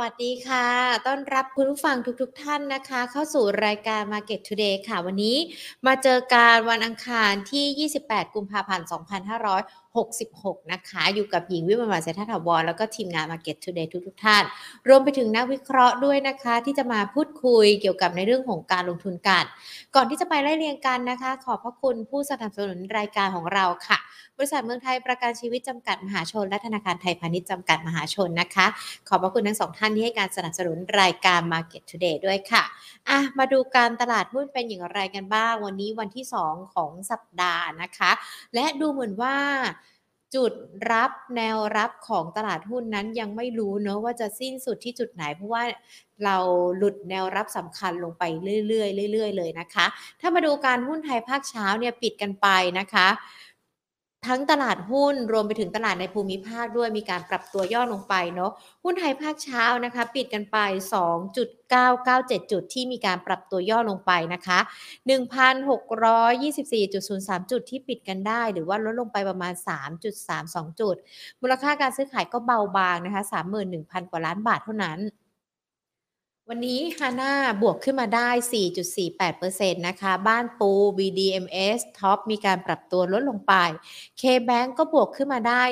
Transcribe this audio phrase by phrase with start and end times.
[0.00, 0.66] วัสดีค่ะ
[1.06, 5.36] ต้อนรับคุณผู้ฟังทุกๆทท่านนะคะ เข้าสู่รายการ Market Today ค่ะ วันนี้
[5.86, 8.86] มาเจอการวันอังคารที่ 28 กุมภาพันธ์
[9.38, 14.42] 2500 66 นะคะ อยู่กับหญิงวิมลเศรษฐถาวรแล้วก็ทีมงาน Market Today ทุกๆท่าน
[14.88, 19.44] รวมไปถึงนักวิเคราะห์ด้วยนะคะ ที่จะมาพูดคุยเกี่ยวกับในเรื่องของการลงทุนกัน
[19.94, 23.98] ก่อนที่จะไปไล่เรียงกันนะคะ ขอบพระคุณผู้สนับสนุนรายการของเราค่ะ
[24.36, 28.66] บริษัทเมืองไทยประกันชีวิตจำกัดมหาชน และธนาคารไทยพาณิชย์จำกัดมหาชนนะคะ
[29.08, 32.62] ขอบพระคุณทั้งสองท่านที่ให้การสนับสนุนรายการ Market Today ด้วยค่ะ
[33.08, 38.10] อะมาดูการตลาดหุ้นเป็นอย่างไรกันบ้าง วันนี้วันที่ 2 ของสัปดาห์นะคะ
[38.54, 39.36] และดูเหมือนว่า
[40.34, 40.52] จุด
[40.92, 45.62] รับแนวรับของตลาดหุ้นนั้นยังไม่รู้เนอะว่าจะสิ้นสุดที่จุดไหน เพราะว่า
[46.24, 46.36] เรา
[46.78, 48.22] หลุดแนวรับสำคัญลงไป
[48.68, 49.86] เรื่อยๆเรื่อยๆเลยนะคะ
[50.20, 53.08] ถ้ามาดูการหุ้นไทยภาคเช้าเนี่ยปิดกันไปนะคะ
[54.26, 58.52] ทั้งตลาดหุ้นรวมไปถึงตลาดในภูมิภาคด้วยมีการปรับตัวย่อลงไปเนาะ
[58.84, 60.56] หุ้นไทยภาคเช้านะคะ ปิดกันไป
[61.36, 64.58] 2.997 จุดที่มีการปรับตัวย่อลงไปนะคะ
[65.08, 69.54] 1,624.03 จุดที่ปิดกันได้ หรือว่าลดลงไปประมาณ
[70.16, 70.96] 3.32 จุด
[71.40, 73.22] มูลค่าการซื้อขายก็เบาบางนะคะ
[73.66, 74.98] 31,000 กว่าล้านบาทเท่านั้น
[76.50, 77.32] วันนี้ฮาน่า
[77.62, 78.28] บวกขึ้นมาได้
[79.08, 83.54] 4.48%นะคะ บ้านปู BDMs ท็อปมีการปรับตัวลดลงไป
[84.20, 85.62] K-Bank ก็บวกขึ้นมาได้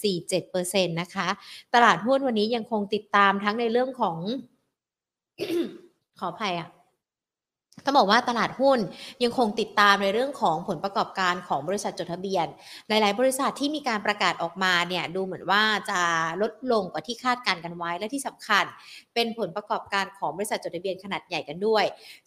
[0.00, 1.28] 1.47%นะคะ
[1.74, 4.16] ตลาดหุ้นวันนี้ยังคงติดตามทั้งในเรื่องของ
[6.18, 6.68] ขออภัยอะ
[7.82, 8.78] ต้องบอกว่าตลาดหุ้น
[9.22, 12.46] ยังคงติดตามในเรื่องของผลประกอบการของบริษัทจดทะเบียน
[12.88, 16.00] หลาย ๆ บริษัทที่มีการประกาศออกมาเนี่ยดูเหมือนว่าจะ
[16.42, 18.64] ลดลงกว่าที่คาดการกันไว้และที่สำคัญ
[19.14, 21.84] เป็นผลประกอบการของบริษัทจดทะเบียนขนาดใหญ่กันด้วย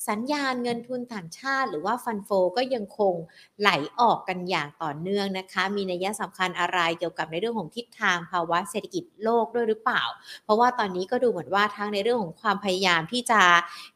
[0.09, 3.13] สัญญาณเงินทุนต่างชาติ หรือว่าฟันโฟก็ยังคง
[3.61, 10.03] ไหลออกกันอย่างต่อเนื่องนะคะ มีนัยสำคัญอะไรเกี่ยวกับในเรื่องของทิศทางภาวะเศรษฐกิจโลกด้วยหรือเปล่า
[10.43, 13.41] เพราะว่าตอนนี้ก็ดูเหมือนว่าทั้งในเรื่องของความพยายามที่จะ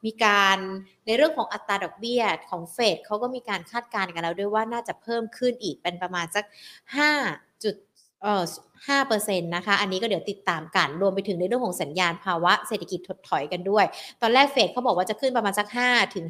[0.05, 0.57] มีการ
[1.05, 6.45] ในเรื่องของอัตราดอกเบี้ยของเฟดเขาก็มีการคาดการณ์กันแล้วด้วยว่าน่าจะเพิ่มขึ้นอีกเป็นประมาณสัก
[7.05, 7.75] 5จุด
[8.21, 8.43] เอ่อ
[8.77, 13.85] 5เปอร์เซ็นต์นะคะ อันนี้ก็เดี๋ยวติดตามกัน รวมไปถึงในเรื่องของสัญญาณภาวะเศรษฐกิจถดถอยกันด้วย
[14.21, 16.25] ตอนแรกเฟดเขาบอกว่าจะขึ้นประมาณสัก5ถึง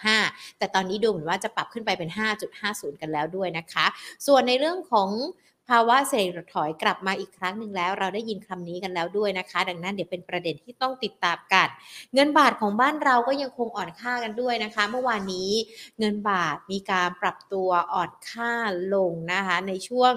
[0.00, 2.10] 5.25 แต่ตอนนี้ดูเหมือนว่าจะปรับขึ้นไปเป็น
[2.54, 3.86] 5.50 กันแล้วด้วยนะคะ
[4.26, 5.08] ส่วนในเรื่องของ
[5.68, 11.68] ภาวะเศรษฐกิจถอยกลับมาอีกครั้งหนึ่งแล้ว เราได้ยินคำนี้กันแล้วด้วยนะคะ ดังนั้นเดี๋ยวเป็นประเด็นที่ต้องติดตามกัน
[12.14, 15.50] เงินบาทของบ้านเราก็ยังคงอ่อนค่ากันด้วยนะคะ เมื่อวานนี้
[15.98, 18.52] เงินบาทมีการปรับตัวอ่อนค่า
[18.94, 20.12] ลงนะคะ ในช่วง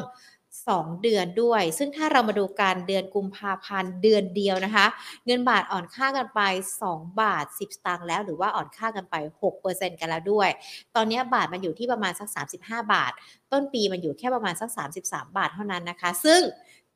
[0.68, 4.86] 2 เดือนด้วย ซึ่งถ้าเรามาดูการเดือนกุมภาพันธ์เดือนเดียวนะคะ
[5.26, 6.42] เงินบาทอ่อนค่ากันไป
[6.84, 9.16] 2 บาท 10 สตางค์แล้ว หรือว่าอ่อนค่ากันไป
[9.58, 10.50] 6%กันแล้วด้วย
[10.96, 12.30] ตอนนี้บาทมันอยู่ที่ประมาณสัก
[12.62, 13.12] 35 บาท
[13.52, 14.70] ต้นปีมันอยู่แค่ประมาณสัก
[15.04, 16.42] 33 บาทเท่านั้นนะคะ ซึ่ง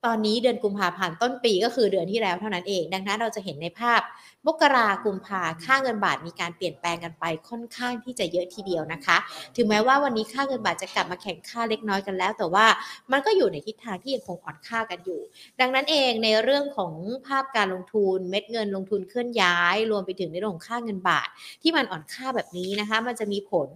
[0.05, 4.01] ตอนนี้เดือนกุมภาพันธ์ต้นปีก็คือเดือนที่แล้วเท่านั้นเอง ดังนั้นเราจะเห็นในภาพ
[4.47, 9.17] มกรากุมภาค่าเงินบาทมีการเปลี่ยนแปลงกันไปค่อนข้างที่จะเยอะทีเดียวนะคะ
[9.55, 12.65] ถึงแม้ว่าวันนี้ค่าเงินบาทจะกลับมาแข่งค่าเล็กน้อยกันแล้ว แต่ว่า
[13.11, 15.21] มันก็อยู่ในทิศทางที่ยังคงอ่อนค่ากันอยู่
[15.59, 16.93] ดังนั้นเองในเรื่องของ
[17.27, 21.27] ภาพการลงทุนเม็ดเงินลงทุนเคลื่อนย้าย รวมไปถึงในเรื่องของค่าเงินบาท
[21.61, 23.69] ที่มันอ่อนค่าแบบนี้นะคะ มันจะมีผล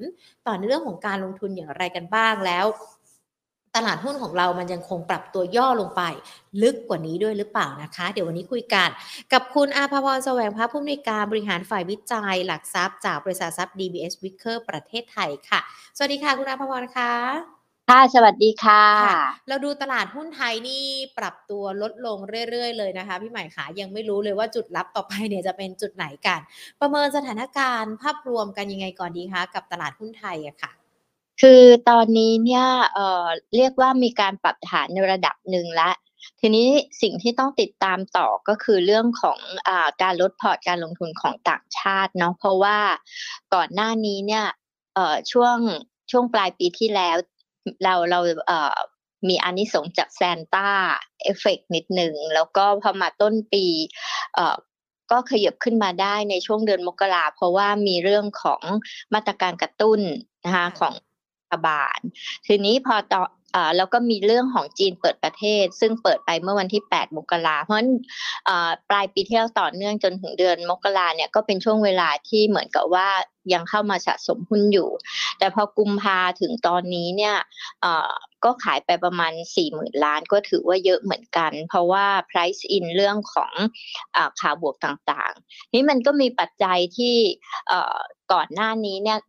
[0.48, 2.66] ต่อในเรื่องของการลงทุนอย่างไรกันบ้างแล้ว
[3.78, 6.02] ตลาดหุ้นของเรามันยังคงปรับตัวย่อลงไป
[6.62, 8.90] ลึกกว่านี้ด้วยหรือเปล่านะคะ เดี๋ยววันนี้คุยกัน
[9.34, 15.60] กับคุณอาภพรแสวงพระผู้อำนวยการบริหารฝ่ายวิจัย หลักทรัพย์จากบริษัททรัพย์ DBS Wicker ประเทศไทยค่ะ
[15.98, 17.12] สวัสดีค่ะ คุณอาภพรค่ะ
[17.92, 20.84] ค่ะ สวัสดีค่ะค่ะ เราดูตลาดหุ้นไทยนี่
[21.18, 22.18] ปรับตัวลดลง
[22.50, 26.40] เรื่อยๆเลยนะคะ พี่ใหม่ขายังไม่รู้เลยว่าจุดรับต่อไปเนี่ยจะเป็นจุดไหนกัน
[26.80, 30.72] ประเมินสถานการณ์ภาพรวมกันยังไงก่อนดีคะกับตลาดหุ้นไทยอะค่ะ
[31.42, 35.96] คือตอนนี้เนี่ยเอ่อเรียกว่ามีการปรับฐานในระดับหนึ่งแล้ว
[36.40, 36.68] ทีนี้
[37.02, 39.70] สิ่งที่ต้องติดตามต่อก็คือเรื่องของอ
[40.02, 42.78] การลดพอร์ตการลงทุนของต่างชาติเนาะเพราะว่า
[43.54, 44.46] ก่อนหน้านี้เนี่ย
[45.32, 45.58] ช่วง
[46.12, 47.18] ช่วงปลายปีที่แล้ว
[47.84, 48.20] เราเรา
[49.30, 53.66] มีอานิสงส์จาก Santa effect นิดหนึ่งแล้วก็พอมาต้นปี
[55.12, 58.62] ก็ขยับขึ้นมาได้ในช่วงเดือนมกราเพราะว่ามีเรื่องของ
[59.14, 60.00] มาตรการกระตุ้น
[60.46, 60.94] นะคะของรั
[61.52, 62.00] ฐบาล
[62.48, 63.22] ทีนี้พอต่อ
[63.56, 67.90] อ่าแล้วก็มีเรื่องของจีนเปิดประเทศ ซึ่งเปิดไปเมื่อวันที่ 8 มกราเพราะฉะนั้น
[68.48, 73.08] อ่าปลายปีที่แล้วต่อเนื่องจนถึงเดือนมกราเนี่ยก็เป็นช่วงเวลาที่เหมือนกับว่า
[73.54, 74.90] ยังเข้ามาสะสมหุ้นอยู่
[75.40, 77.36] แต่พอกุมภาถึงตอนนี้เนี่ย
[77.84, 78.12] อ่า
[78.44, 83.54] ก็ขายไปประมาณ 4 0,000 ล้านก็ถือว่าเยอะเหมือนกัน เพราะว่า price in เรื่องของ
[84.16, 87.16] อาข่าวบวกต่างๆ นี่มันก็มีปัจจัยที่
[87.72, 87.98] อ่อ
[88.34, 89.20] ก่อนหน้านี้เนี่ย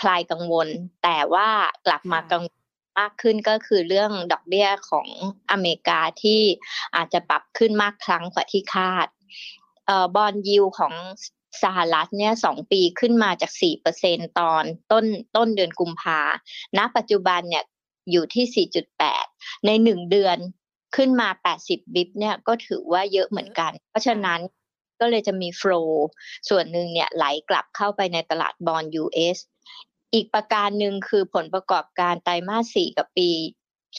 [0.00, 0.68] คลายกังวล
[1.02, 1.48] แต่ว่า
[1.86, 2.62] กลับมากังวล
[2.98, 5.08] มากขึ้นก็คือเรื่องดอกเบี้ยของ
[5.50, 6.40] อเมริกาที่
[6.96, 9.06] อาจจะปรับขึ้นมากครั้งกว่าที่คาด
[9.86, 10.94] เอ่อบอลยิวของ
[11.62, 15.04] สหรัฐเนี่ยสองปีขึ้นมาจากสี่เปอร์เซ็นตอนต้น
[15.36, 16.20] ต้นเดือนกุมภา
[16.78, 17.64] ณปัจจุบันเนี่ย
[18.10, 19.24] อยู่ที่สี่จุดแปด
[19.66, 20.38] ในหนึ่งเดือน
[20.96, 24.40] ขึ้นมาแปดสิบบิบเนี่ยก็ถือว่าเยอะเหมือนกัน เพราะฉะนั้น
[25.00, 25.72] ก็เลยจะมีโฟล
[26.48, 29.38] ส่วนหนึ่งเนี่ยไหลกลับเข้าไปในตลาดบอล US
[30.14, 33.30] อีกประการหนึ่งคือผลประกอบการไตรมาสสี่กับปี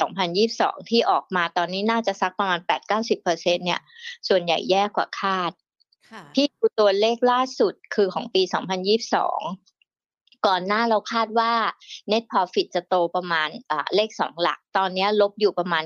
[0.10, 2.60] 2022 ที่ออกมาตอนนี้น่าจะสักประมาณ
[3.08, 3.82] 8-90%เนี่ย
[4.28, 5.52] ส่วนใหญ่แย่กว่าคาด
[6.12, 8.42] ค่ะที่ดูตัวเลขล่าสุดคือของปี
[9.64, 11.54] 2022 ก่อนหน้าเราคาดว่า
[12.12, 15.84] net profit จะโตประมาณอ่าเลขสองหลัก ตอนนี้ลบอยู่ประมาณ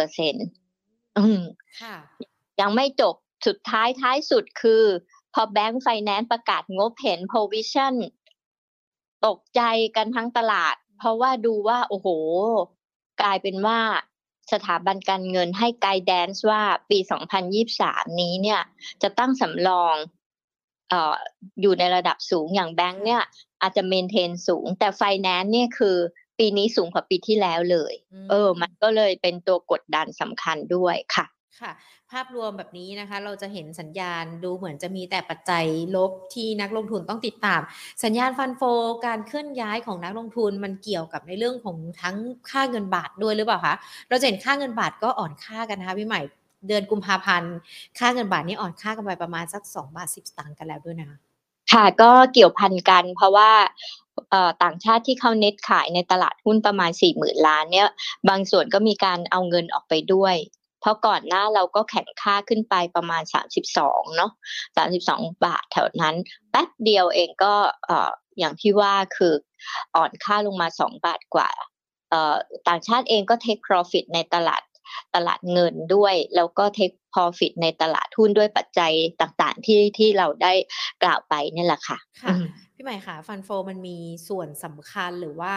[0.00, 1.42] 9-10%อืม
[1.82, 1.96] ค่ะ
[2.60, 3.14] ยังไม่จบ
[3.46, 4.84] สุดท้ายท้ายสุดคือ
[5.34, 7.94] พอแบงก์ไฟแนนซ์ประกาศงบเห็น provision
[9.26, 9.60] ตกใจ
[9.96, 12.08] กันทั้งตลาด เพราะว่าดูว่า โอ้โห
[13.20, 13.78] กลายเป็นว่า
[14.52, 16.98] สถาบันการเงินให้ guidance ว่าปี
[17.58, 18.60] 2023 นี้เนี่ย
[19.02, 19.96] จะตั้งสำรอง
[20.88, 21.14] เอ่อ
[21.60, 23.22] อยู่ในระดับสูงอย่างแบงก์เนี่ย
[23.62, 25.96] อาจจะ maintain สูง แต่ไฟแนนซ์เนี่ยคือ
[26.38, 31.26] ปีนี้สูงกว่าปีที่แล้วเลยอืมเออ มันก็เลยเป็นตัวกดดันสำคัญด้วยค่ะ
[31.60, 31.72] ค่ะ
[32.10, 35.64] ภาพรวมแบบนี้นะคะ เราจะเห็นสัญญาณดูเหมือนจะมีแต่ปัจจัย
[35.96, 37.60] ลบที่นักลงทุนต้องติดตาม
[38.04, 38.62] สัญญาณ fund flow
[39.06, 42.16] การเคลื่อนย้ายของนักลงทุนมันเกี่ยวกับในเรื่องของทั้ง
[42.50, 43.74] ค่าเงินบาทด้วยหรือเปล่าคะ
[44.08, 46.20] เราจะเห็นค่าเงินบาทก็อ่อนค่ากันนะคะพี่ใหม่
[46.68, 47.54] เดือนกุมภาพันธ์
[47.98, 51.18] ค่าเงินบาทนี่อ่อนค่ากันไปประมาณสัก2บาท10สตางค์กันแล้วด้วยนะคะ
[51.72, 53.50] ค่ะก็เกี่ยวพันกันเพราะว่า
[54.62, 57.88] ต่างชาติที่เข้าเน็ตขายในตลาดหุ้นประมาณ4ี่หมื่นล้านเนี่ย
[58.28, 60.36] บางส่วนก็มีการเอาเงินออกไปด้วย
[60.84, 63.22] เพราะก่อนหน้าเราก็แข่งค่าขึ้นไปประมาณ
[63.70, 64.32] 32เนาะ
[64.86, 66.14] 32 บาทแถวนั้น
[66.50, 67.54] แป๊บเดียวเองก็
[67.86, 69.34] เอ่ออย่างที่ว่าคือ
[69.96, 71.48] อ่อนค่าลงมา 2 บาทกว่า
[72.10, 72.34] เอ่อ
[72.68, 74.62] ต่างชาติเองก็ take profit ในตลาด
[75.14, 80.52] ตลาดเงินด้วย แล้วก็ take profit ในตลาดหุ้นด้วยปัจจัยต่างๆ ที่ที่เราได้
[81.02, 82.44] กล่าวไปนี่แหละค่ะค่ะอืม
[82.84, 83.96] พี่ใหม่ค่ะฟันโฟมันมี
[84.28, 85.54] ส่วนสำคัญหรือว่า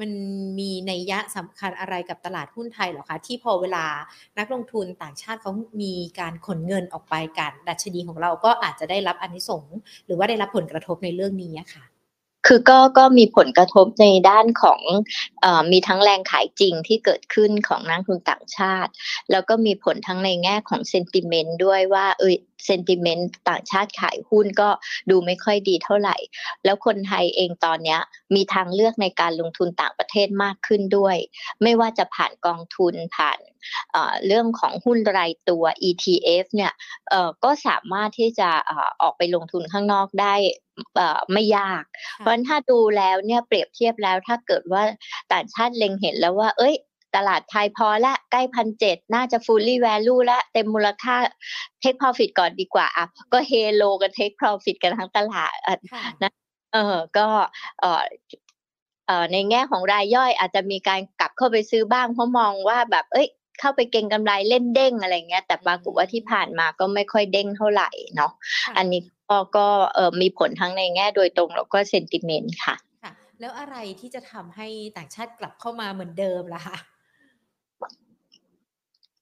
[0.00, 0.10] มัน
[0.58, 3.84] มีนัยยะสำคัญอะไรกับตลาดหุ้นไทยหรอคะ ที่พอเวลา
[4.38, 9.64] นักลงทุนต่างชาติเขามีการขนเงินออกไปกันดัชนีของเราก็อาจจะได้รับอนิสง
[10.06, 11.91] หรือว่าได้รับผลกระทบในเรื่องนี้ค่ะ
[12.46, 14.80] คือก็ก็มีผลกระทบในด้านของ
[15.44, 18.90] อมีทั้งแรงขายจริงที่เกิดขึ้นของนักลงทุนต่างชาติ
[19.30, 22.34] แล้วก็มีผลทั้งในแง่ของเซนติเมนต์ด้วยว่าเอย
[22.66, 24.68] เซนติเมนต์ต่างชาติขายหุ้นก็
[25.10, 26.16] ดูไม่ค่อยดีเท่าไหร่
[26.64, 27.98] แล้วคนไทยเองตอนนี้
[28.34, 31.16] มีทางเลือกในการลงทุนต่างประเทศมากขึ้นด้วย
[31.62, 33.38] ไม่ว่าจะผ่านกองทุนผ่าน
[33.92, 36.72] เอ่อเรื่องของหุ้นรายตัว ETF เนี่ย
[37.10, 40.34] เอ่อก็สามารถที่จะเอ่อออกไปลงทุนข้างนอกได้
[40.96, 41.82] เอ่อไม่ยาก
[42.16, 44.82] เพราะฉะนั้นถ้าดูแล้วเนี่ยเปรียบเทียบแล้วถ้าเกิดว่า
[45.32, 46.76] ต่างชาติเล็งเห็นแล้วว่า เอ้ย
[47.18, 51.16] ตลาดไทยพอละใกล้พันเจ็ดน่าจะ fully value ละเต็มมูลค่า
[51.82, 56.04] take profit ก่อนดีกว่าอะก็เฮโลกัน take profit กันทั้งตลาดอะค่ะ
[56.74, 57.26] เออก็
[57.80, 58.02] เออ
[59.06, 63.28] เอ่อในแง่ของรายย่อยอาจจะมีการกลับเข้าไปซื้อบ้างเพราะมองว่าแบบเอ้ย
[63.60, 68.32] เข้าไปเก็งกำไรเล่นเด้งอะไรเงี้ย แต่ปรากฏว่าที่ผ่านมาก็ไม่ค่อยเด้งเท่าไหร่เนาะ
[68.64, 76.76] ค่ะอันนี้ก็ก็เออมีผลทั้งในแง่โดยตรงแล้วก็เซนติเมนต์ค่ะค่ะ แล้วอะไรที่จะทำให้ต่างชาติกลับเข้ามาเหมือนเดิมล่ะคะ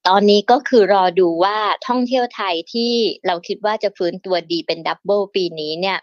[0.09, 2.93] ตอนนี้ก็คือรอดูว่าท่องเที่ยวไทยที่
[3.27, 5.99] เราคิดว่าจะฟื้นตัวดีเป็นดับเบิลปีนี้เนี่ย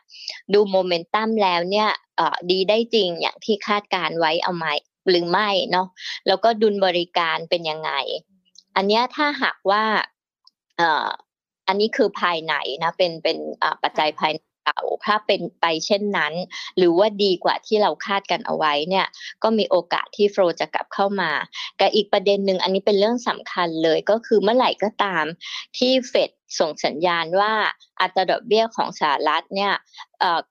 [0.53, 4.65] ดูโมเมนตัมแล้วเนี่ยเอ่อดีได้จริงอย่างที่คาดการไว้เอาไหม
[5.09, 5.87] หรือไม่เนาะ
[6.27, 7.91] แล้วก็ดุลบริการเป็นยังไง
[8.75, 9.83] อันนี้ถ้าหากว่า
[11.67, 13.37] อันนี้คือภายในนะเป็นเป็น
[13.83, 16.33] ปัจจัยภายใน เราถ้าเป็นไปเช่นนั้น
[16.77, 19.07] หรือว่าดีกว่าที่เราคาดกันเอาไว้เนี่ย
[19.43, 21.31] ก็มีโอกาสที่โฟลจะกลับเข้ามา
[21.79, 25.25] กับอีกประเด็นหนึ่งอันนี้เป็นเรื่องสำคัญเลยก็คือเมื่อไหร่ก็ตาม
[25.77, 27.53] ที่เฟดส่งสัญญาณว่า
[28.01, 29.73] อัตราดอกเบี้ยของสหรัฐเนี่ย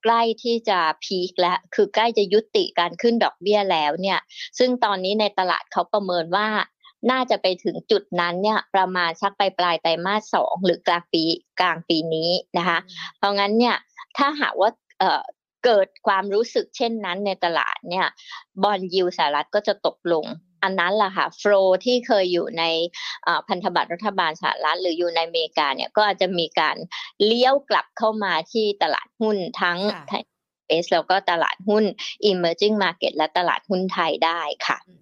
[0.02, 4.18] ใกล้ที่จะพีคแล้วคือใกล้จะยุติการขึ้นดอกเบี้ยแล้วเนี่ย
[4.58, 6.48] ซึ่งตอนนี้ในตลาดเขาประเมินว่า
[7.10, 11.22] น่าจะไปถึงจุดนั้นเนี่ยประมาณสักปลายปลายไตรมาสสองหรือกลางปี
[11.60, 12.78] กลางปีนี้นะคะ
[13.16, 13.76] เพราะงั้นเนี่ย
[14.16, 15.22] ถ้าหากว่าเอ่อ
[15.64, 18.06] เกิดความรู้สึกเช่นนั้นในตลาดเนี่ย
[18.62, 20.26] บอลยิวสหรัฐก็จะตกลง
[20.62, 21.52] อันนั้นแหละค่ะโฟล
[21.84, 22.64] ที่เคยอยู่ใน
[23.24, 26.76] เอ่อพันธบัตรรัฐบาลสหรัฐหรืออยู่ในอเมริกาเนี่ยก็อาจจะมีการ
[27.24, 29.78] เลี้ยวกลับเข้ามาที่ตลาดหุ้นทั้ง
[30.12, 30.22] ค่ะ
[30.68, 31.84] เอสแล้วก็ตลาดหุ้น
[32.30, 35.00] emerging market และตลาดหุ้นไทยได้ค่ะอืม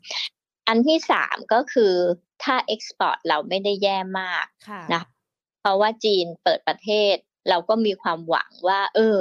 [0.68, 1.94] อันที่สามก็คือ
[2.42, 5.02] ถ้า export เราไม่ได้แย่มากค่ะนะ
[5.60, 7.16] เพราะว่าจีนเปิดประเทศ
[7.48, 9.20] เราก็มีความหวังว่า เออ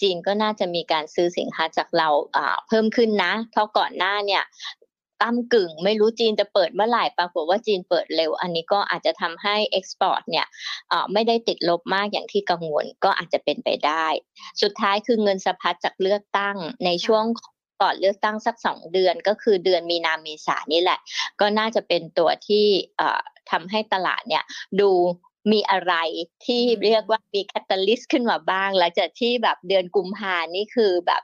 [0.00, 2.08] จีนก็น่าจะมีการซื้อสินค้าจากเรา
[2.68, 4.44] เพิ่มขึ้นนะ เพราะก่อนหน้าเนี่ย
[5.24, 10.46] ก้ำกึ่งไม่รู้จีนจะเปิดเมื่อไหร่ปรากฏว่าจีนเปิดเร็ว อันนี้ก็อาจจะทำให้ export เนี่ย
[11.12, 14.06] ไม่ได้ติดลบมากอย่างที่กังวลก็อาจจะเป็นไปได้
[14.62, 17.24] สุดท้ายคือเงินสะพัดจากเลือกตั้งในช่วง
[17.82, 20.98] ก่อนเลือกตั้งสักสองเดือนก็คือเดือนมีนาเมษานี่แหละ
[21.40, 22.66] ก็น่าจะเป็นตัวที่
[23.50, 24.44] ทำให้ตลาดเนี่ย
[24.80, 24.90] ดู
[25.52, 25.94] มีอะไร
[26.44, 31.22] ที่อืมเรียกว่ามี catalyst ขึ้นมาบ้าง หลังจากที่แบบเดือนกุมภานี่คือแบบ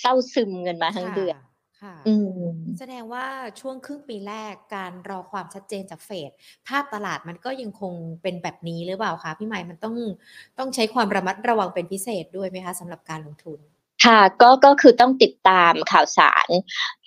[0.00, 1.36] เศร้าซึมเงินมาทั้งเดือน
[1.82, 2.14] ค่ะอื
[2.50, 3.26] มแสดงว่า
[3.60, 6.30] ช่วงครึ่งปีแรกการรอความชัดเจนจากเฟด
[6.68, 9.96] ภาพตลาดมันก็ยังคงเป็นแบบนี้หรือเปล่าคะพี่ใหม่มันต้อง
[10.58, 13.60] ต้องใช้ความระมัดระวังเป็นพิเศษด้วยไหมคะสำหรับการลงทุน
[14.04, 16.48] ค่ะก็ก็คือต้องติดตามข่าวสาร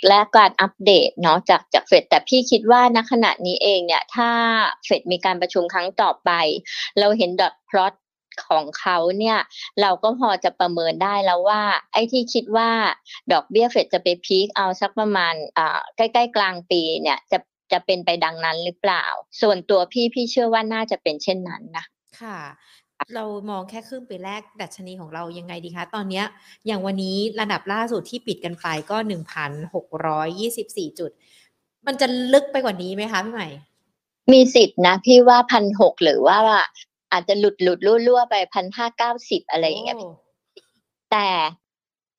[0.07, 4.29] และการอัปเดตเนาะจากจากเฟดแต่พี่คิดว่าณขณะนี้เองเนี่ย ถ้า
[4.85, 6.31] เฟดมีการประชุมครั้งต่อไป
[6.99, 7.93] เราเห็นดอทพลอต
[8.47, 9.39] ของเขาเนี่ย
[9.81, 11.61] เราก็พอจะประเมินได้แล้วว่า
[11.93, 12.69] ไอ้ที่คิดว่า
[13.31, 17.37] ดอกเบี้ยเฟดจะไปพีคเอาสักประมาณอ่าใกล้ๆกลางปีเนี่ยจะ
[17.71, 19.05] จะเป็นไปดังนั้นหรือเปล่า
[19.41, 21.85] ส่วนตัวพี่พี่เชื่อว่าน่าจะเป็นเช่นนั้นนะ
[22.21, 22.39] ค่ะ
[23.15, 26.25] เรามองแค่ครึ่งปีแรกดัชนีของเรายังไงดีคะ ตอนเนี้ย
[26.67, 31.11] อย่างวันนี้ระดับล่าสุดที่ปิดกันไปก็หนึ่งพันหกร้อยยี่สิบสี่จุด
[31.87, 33.49] มันจะลึกไปกว่านี้ไหมคะพี่ใหม่
[34.31, 36.37] มีสิทธินะ พี่ว่าพันหกหรือว่า
[37.11, 41.29] อาจจะหลุดหลุดรั่วๆไปพันห้าเก้าสิบอะไรอย่างเงี้ยโแต่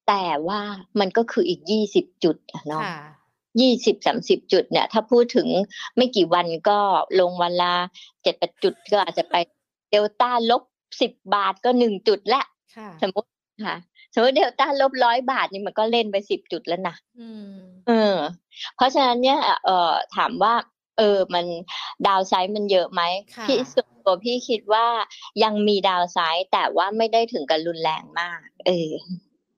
[0.09, 0.61] แต่ว่า
[1.01, 2.99] มันก็คืออีกยี่สิบจุดอะเนาะค่ะ
[3.61, 5.49] ยี่สิบสามสิบจุดเนี่ย ถ้าพูดถึง
[5.97, 6.79] ไม่กี่วันก็
[7.21, 7.75] ลงวันละ
[8.23, 9.35] เจ็ดแปดจุดก็อาจจะไป
[9.91, 10.63] เดลต้าลบ
[11.01, 12.43] สิบบาทก็หนึ่งจุดละ
[12.77, 13.29] ค่ะสมมติ
[13.67, 13.77] ค่ะ
[14.15, 17.55] สมมติเดลต้าลบร้อยบาทนี่มันก็เล่นไปสิบจุดแล้วนะอืม
[17.89, 18.17] เออ
[18.77, 20.55] เพราะฉะนั้นเนี่ยเอ่อถามว่า
[20.99, 21.47] เออ มัน
[22.07, 23.03] ดาวไซด์มันเยอะไหม
[23.37, 24.87] ค่ะพี่ส่วนตัวพี่คิดว่า
[25.43, 28.91] ยังมีดาวไซด์แต่ว่าไม่ได้ถึงกับรุนแรงมาก เออ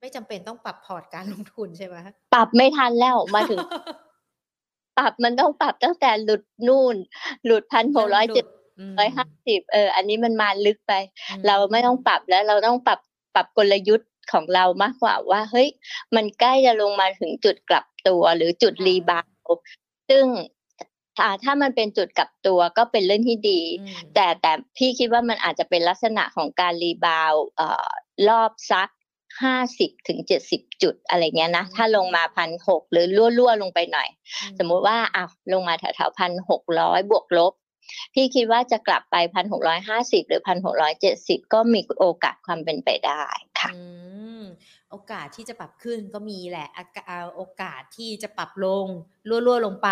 [0.00, 1.96] ไม่จำเป็นต้องปรับพอร์ตการลงทุนใช่ไหม
[2.34, 3.58] ปรับไม่ทันแล้วมาถึง
[4.98, 6.96] ปรับมันต้องปรับตั้งแต่หลุดนู่น
[7.44, 8.46] หลุดพันหกร้อยเจ็ด
[8.98, 10.92] ร้อยห้าสิบเออ อันนี้มันมาลึกไป
[11.46, 13.00] เราไม่ต้องปรับแล้วเราต้องปรับ
[13.34, 15.68] ปรับกลยุทธ์ของเรามากกว่าว่าเฮ้ย
[16.14, 19.62] มันใกล้จะลงมาถึงจุดกลับตัวหรือจุด rebound
[20.10, 20.24] ซึ่ง
[21.16, 27.88] ถ้าถ้ามันเป็นจุดกลับตัวก็เป็นเรื่องที่ดีอืมแต่แต่พี่คิดว่ามันอาจจะเป็นลักษณะของการ rebound เอ่อ
[28.28, 28.90] รอบซัก
[29.42, 34.08] ห้าสิบถึงเจ็ดสิบจุดอะไรเงี้ยนะ ถ้าลงมาพันหกหรือรั่วๆลงไปหน่อย
[34.58, 37.52] สมมุติว่าอ้าวลงมาแถวๆพันหกร้อยบวกลบ
[38.14, 43.24] พี่คิดว่าจะกลับไปพันหกร้อยห้าสิบหรือพันหกร้อยเจ็ดสิบก็มีโอกาสความเป็นไปได้
[43.60, 43.70] ค่ะ
[44.94, 46.68] โอกาสที่จะปรับขึ้นก็มีแหละ
[47.36, 48.86] โอกาสที่จะปรับลง
[49.28, 49.88] รั่วๆลงไป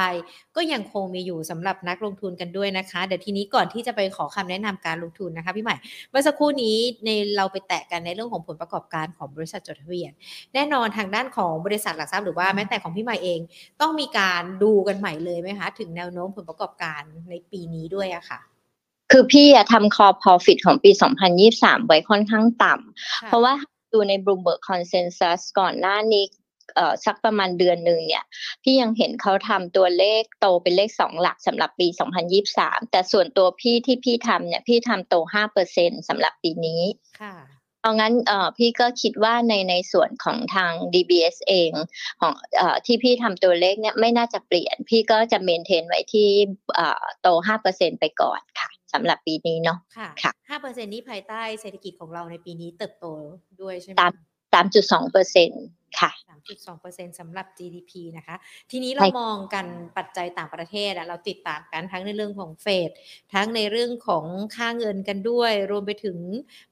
[0.57, 5.77] ก็ยังคงมีอยู่สำหรับนักลงทุนกันด้วยนะคะ เดี๋ยวทีนี้ก่อนที่จะไปขอคำแนะนำการลงทุนนะคะพี่ใหม่
[6.11, 10.13] เมื่อสักครู่นี้ในเราไปแตะกันในเรื่องของผลประกอบการของบริษัทจดทะเบียน
[10.55, 13.41] แน่นอนทางด้านของบริษัทหลักทรัพย์หรือว่าแม้แต่ของพี่ใหม่เอง
[13.81, 18.41] ต้องมีการดูกันใหม่เลยไหมคะถึงแนวโน้มผลประกอบการในปีนี้ด้วยอะค่ะ
[19.13, 20.91] คือพี่อะทำ core profit ของปี
[21.39, 23.53] 2023 ไว้ค่อนข้างต่ำ เพราะว่า
[23.93, 26.25] ดูใน Bloomberg Consensus ก่อนหน้านี้
[26.75, 28.25] เอ่อสักประมาณเดือนหนึ่งเนี่ย
[28.63, 31.87] พี่ยังเห็นเขาทำตัวเลขโตเป็นเลขสองหลักสำหรับปี
[32.39, 35.15] 2023 แต่ส่วนตัวพี่ที่พี่ทำเนี่ยพี่ทำโต
[35.63, 36.83] 5%สำหรับปีนี้
[37.21, 37.35] ค่ะ
[37.81, 41.73] เพราะงั้นเอ่อพี่ก็คิดว่าในในส่วนของทาง DBS เอง
[42.21, 46.29] ของเอ่อที่พี่ทำตัวเลขเนี่ยไม่น่าจะเปลี่ยน พี่ก็จะเมนเทนไว้ที่
[46.75, 47.29] เอ่อโต
[47.65, 53.07] 5%ไปก่อนค่ะ สำหรับปีนี้เนาะค่ะค่ะห้าเปอร์เซ็นนี้ภายใต้เศรษฐกิจของเราในปีนี้เติบโต
[53.63, 54.13] ด้วยใช่ไหมตาม
[54.73, 58.37] 3.2%ค่ะสามจุดสองเปอร์เซ็นสำหรับ GDP นะคะ
[58.71, 62.91] ทีนี้เราใช่มองกันปัจจัยต่างประเทศอะเราติดตามกันทั้งในเรื่องของเฟด
[63.35, 64.25] ทั้งในเรื่องของ
[64.57, 66.19] ค่าเงินกันด้วย รวมไปถึง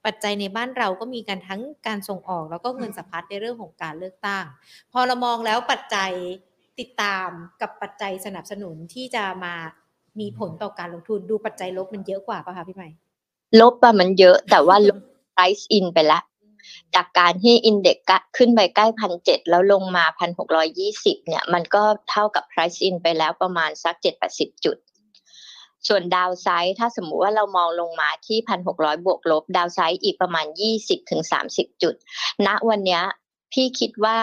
[0.05, 4.45] ปัจจัยในบ้านเราก็มีกันทั้งการส่งออก แล้วก็เงินสะพัดในเรื่องของการเลือกตั้ง
[4.93, 6.13] พอเรามองแล้วปัจจัย
[6.81, 7.29] ติดตาม
[7.61, 9.55] กับปัจจัยสนับสนุนที่จะมา
[10.21, 12.89] มีผลต่อการลงทุนดูปัจจัยลบมันเยอะกว่าป่ะคะพี่ใหม่
[13.61, 15.01] ลบอะมันเยอะ แต่ว่าลบ
[15.35, 16.23] price in ไปแล้ว
[16.95, 24.77] จากการที่อินเด็กซ์ขึ้นไปใกล้พันเจ็ดแล้วลงมาพันหกร้อยี่สิบเนี่ยมันก็เท่ากับ price in ไปแล้วประมาณสักเจ็ดแปดสิบจุด
[25.89, 31.95] ส่วนดาวไซด์ถ้าสมมุติว่าเรามองลงมาที่พันหกร้อยบวกลบ ดาวไซด์อีกประมาณยี่สิบถึงสามสิบจุด
[32.47, 33.03] ณวันเนี้ย
[33.53, 34.19] พี่คิดว่า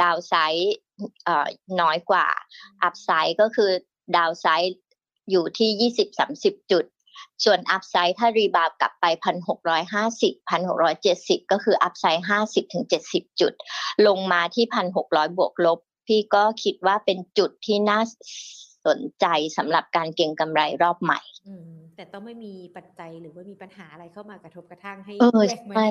[0.00, 0.76] downside
[1.80, 2.26] น้อยกว่า
[2.82, 3.70] upside ก็คือ
[4.16, 4.80] downside
[5.30, 6.84] อยู่ที่ยี่สิบสามสิบจุด
[7.44, 13.52] ส่วน upside ถ้า rebound กลับไปพันหกร้อยห้าสิบพันหกร้อยเจ็ดสิบก็คือ upside ห้าสิบถึงเจ็ดสิบจุด
[14.06, 18.00] ลงมาที่พันหกร้อยบวกลบ พี่ก็คิดว่าเป็นจุดที่น่า
[18.86, 19.26] สนใจ
[19.56, 25.86] สำหรับการเก็งกำไรรอบใหม่อืมแต่ต้องไม่มีปัจจัยหรือว่ามีปัญหาอะไรเข้ามากระทบกระทั่งให้เออแยกมันใช่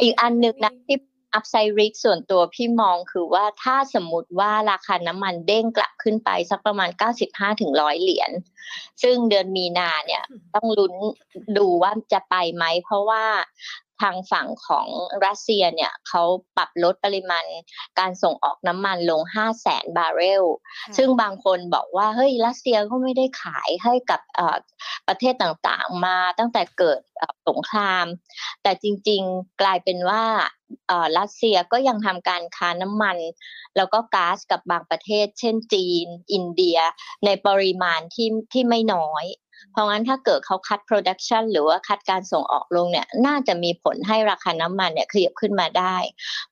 [0.00, 0.96] อีกอันหนึ่งนะที่
[1.36, 6.90] upside risk ส่วนตัวพี่มองคือว่าถ้าสมมติว่าราคาน้ำมันเด้งกลับขึ้นไปสักประมาณ
[7.24, 8.30] 95ถึง100 เหรียญ
[9.02, 10.94] ซึ่งเดือนมีนาเนี่ยต้องลุ้น
[11.58, 13.24] ดูว่าจะไปไหม เพราะว่า
[14.02, 14.86] ทางฝั่งของ
[15.26, 16.22] รัสเซียเนี่ยเขา
[16.56, 17.44] ปรับลดปริมาณ
[17.98, 24.56] การส่งออกน้ำมันลง 5 0 0แสนบาร์เรลค่ะซึ่งบางคนบอกว่าเฮ้ยรัสเซียก็ไม่ได้ขายให้กับเอ่อ
[25.08, 28.06] ประเทศต่างๆ มาตั้งแต่เกิดเอ่อสงคราม
[28.62, 30.24] แต่จริงๆกลายเป็นว่า
[30.88, 33.16] เอ่อรัสเซียก็ยังทำการค้าน้ำมัน
[33.76, 36.78] แล้วก็ก๊าซกับบางประเทศ เช่นจีน อินเดีย
[37.24, 39.24] ในปริมาณที่ที่ไม่น้อย
[39.72, 45.96] เพราะงั้นถ้าเกิดเขาคัด production หรือว่าคัดการส่งออกลงเนี่ยน่าจะมีผลให้ราคาน้ำมันเนี่ยขยับขึ้นมาได้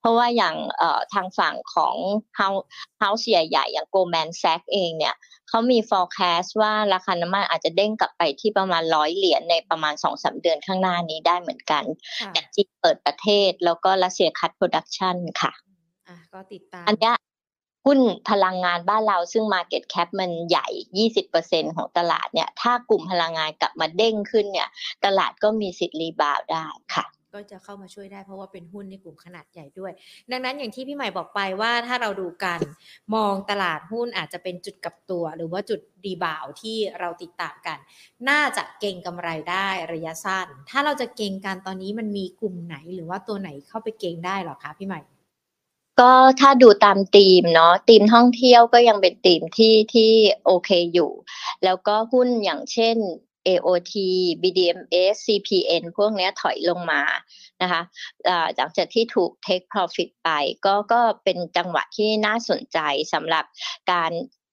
[0.01, 1.95] เพราะว่าอย่างเอ่อทางฝั่งของ
[2.39, 2.65] House
[3.03, 5.17] House ใหญ่ๆ อย่าง Goldman Sachs เองเนี่ย
[5.49, 11.85] เขามี forecast ว่าราคาน้ำมันอาจจะเด้งกลับไปที่ประมาณร้อยเหรียญในประมาณ2-3เดือนข้างหน้านี้ได้เหมือนกัน
[12.21, 15.53] ค่ะแต่จีนเปิดประเทศแล้วก็รัสเซียคัด production ค่ะ
[16.09, 17.15] อะก็ติดตาม อันเนี้ย
[17.87, 18.00] หุ้น
[18.31, 20.69] พลังงานบ้านเราซึ่ง Market Cap มันใหญ่
[21.23, 24.69] 20%ของตลาดเนี่ย ถ้ากลุ่มพลังงานกลับมาเด้งขึ้นเนี่ย
[25.05, 29.93] ตลาดก็มีสิทธิ์รีบาวได้ค่ะก็จะเข้ามาช่วยได้เพราะว่าเป็นหุ้นในกลุ่มขนาดใหญ่ด้วย
[30.31, 32.61] ดังนั้นอย่างที่พี่ใหม่บอกไปว่าถ้าเราดูกัน
[33.14, 37.78] มองตลาดหุ้นอาจจะเป็นจุดกับตัว หรือว่าจุดรีบาวที่เราติดตามกัน
[38.28, 45.00] น่าจะเก่งกำไรได้ระยะสั้น ถ้าเราจะเก่งกันตอนนี้มันมีกลุ่มไหน หรือว่าตัวไหนเข้าไปเก่งได้หรอคะพี่ใหม่
[46.00, 50.12] ก็ถ้าดูตามธีมเนาะธีมท่องเที่ยวก็ยังเป็นธีมที่ที่
[50.45, 51.12] โอเคอยู่
[51.65, 52.97] แล้วก็หุ้นอย่างเช่น
[53.47, 53.95] AOT
[54.43, 57.03] BDMs CPN พวกเนี้ยถอยลงมา
[57.62, 57.83] นะคะ
[58.29, 60.31] อ่าหลังจากที่ถูก take profit ไป
[60.67, 62.79] ก็ก็เป็นจังหวะที่น่าสนใจ
[63.12, 63.45] สำหรับ
[63.93, 64.12] การ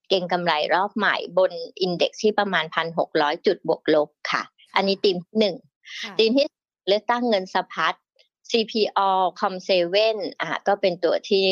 [0.10, 2.66] เก็งกำไรรอบใหม่บนอินเด็กซ์ที่ประมาณ
[3.06, 4.44] 1,600 จุดบวกลบค่ะ
[4.76, 5.56] อันนี้ธีมที่หนึ่ง
[6.04, 6.46] ค่ะทีมที่
[6.88, 7.94] เลือกตั้งเงินสะพัด
[8.54, 9.74] CPO Com7
[10.42, 11.46] อ่าก็เป็นตัวที่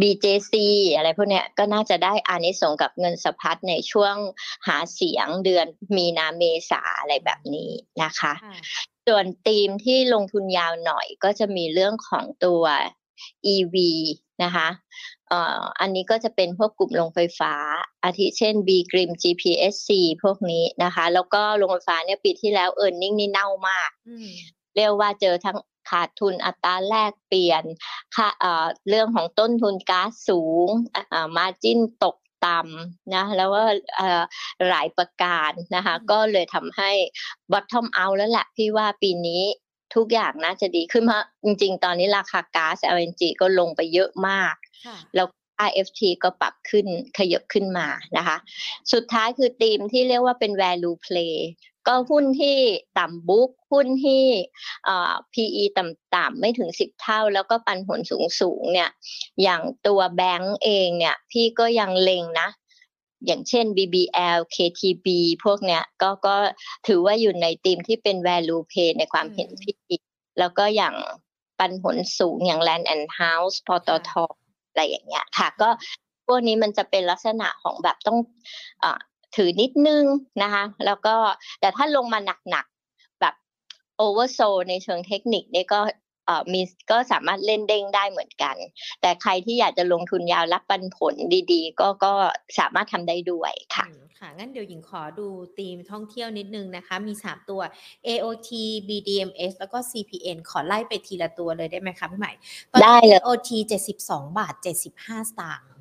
[0.00, 0.54] BJC
[0.96, 4.16] อะไรพวกเนี้ยก็น่าจะได้อานิสงส์กับเงินสะพัดในช่วง
[4.66, 7.70] หาเสียงเดือนมีนาเมษาอะไรแบบนี้
[8.02, 8.56] นะคะค่ะ
[9.06, 12.62] ส่วนธีมที่ลงทุนยาวหน่อยก็จะมีเรื่องของตัว
[13.54, 13.76] EV
[14.44, 14.68] นะคะ
[15.28, 17.54] เอ่ออันนี้ก็จะเป็นพวกกลุ่มโรงไฟฟ้า
[18.04, 19.90] อาทิเช่น B Grim GPSC
[20.22, 24.30] พวกนี้นะคะ แล้วก็โรงไฟฟ้าเนี่ยปีที่แล้ว e a r n i n g นี่เน่ามากอืม
[24.76, 25.58] เรียกว่าเจอทั้ง
[25.90, 27.64] ขาดทุนอัตราแลกเปลี่ยน
[28.14, 33.62] ค่าเอ่อเรื่องของต้นทุนก๊าซสูงอ่ามาจิ้นตกต่ำนะแล้วก็
[33.96, 34.22] เอ่อ
[34.68, 36.90] หลายประการนะคะอืมก็เลยทำให้
[37.52, 39.42] bottom out แล้วแหละพี่ว่าปีนี้
[39.94, 44.54] ทุกอย่างน่าจะดีขึ้นเพราะจริง ๆ ตอนนี้ราคาก๊าซ LNG ก็ลงไปเยอะมาก
[44.86, 45.26] ค่ะแล้ว
[45.68, 46.86] IFT ก็ปรับขึ้น
[47.18, 48.36] ขยับขึ้นมานะคะ
[48.92, 51.34] สุดท้ายคือธีมที่เรียกว่าเป็น value play
[51.86, 52.56] ก็หุ้นที่
[52.98, 54.24] ต่ำบุ๊กหุ้นที่
[54.84, 58.00] เอ่อ PE ต่ำๆไม่ถึง 10 เท่า แล้วก็ปันผล
[58.40, 58.90] สูงๆเนี่ย
[59.42, 62.48] อย่างตัวแบงก์เองเนี่ย พี่ก็ยังเล็งนะ
[63.26, 65.06] อย่างเช่น BBL KTB
[65.44, 66.36] พวกเนี้ยก็ก็
[66.86, 69.98] ถือว่าอยู่ในธีมที่เป็น value play ในความเห็นอืมพี่
[70.38, 70.94] แล้วก็อย่าง
[71.58, 74.10] ปันผลสูงอย่าง Land and House ปตท
[74.68, 75.68] อะไรอย่างเงี้ยค่ะ ก็
[76.26, 78.18] พวกนี้มันจะเป็นลักษณะของแบบต้อง
[78.80, 78.98] เออ
[79.36, 80.04] ถือนิดนึง
[80.42, 81.14] นะคะ แล้วก็
[81.60, 82.18] แต่ถ้าลงมา
[82.50, 83.34] หนักๆแบบ
[83.96, 85.80] โอเวอร์โซในเชิงเทคนิคนี่ก็
[86.26, 88.56] เอ่อมีก็สามารถเล่นเด้งได้เหมือนกัน
[89.00, 91.14] แต่ใครที่อยากจะลงทุนยาวรับปันผล
[91.52, 92.12] ดีๆ ก็ก็
[92.58, 95.26] สามารถทำได้ด้วยค่ะอืมค่ะ งั้นเดี๋ยวหญิงขอดู
[95.58, 97.60] ธีมท่องเที่ยวนิดนึงนะคะ มี 3 ตัว
[98.06, 98.50] AOT
[98.88, 102.32] BDMs แล้วก็ CPN ขอไล่ไปทีละตัวเลยได้ไหมคะพี่ใหม่
[102.72, 103.50] ตอนได้นี้เลย AOT
[103.92, 105.72] 72 บาท 75 สตางค์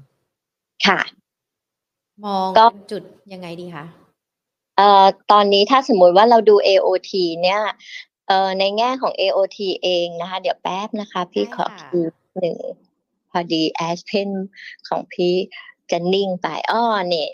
[0.85, 0.99] ค่ะ
[2.23, 3.85] มองก็เป็นจุดยังไงดีคะ
[4.77, 7.11] เอ่อตอนนี้ถ้าสมมุติว่าเราดู AOT
[7.43, 7.61] เนี่ย
[8.27, 12.01] เอ่อในแง่ของ AOT เองนะคะ เดี๋ยวแป๊บนะคะ พี่ได้ขอค่ะดู
[12.39, 12.57] หนึ่ง
[13.31, 14.29] พอดีแอสเพน
[14.87, 15.35] ของพี่
[15.91, 17.29] จะนิ่งไปอ้อเนี่ย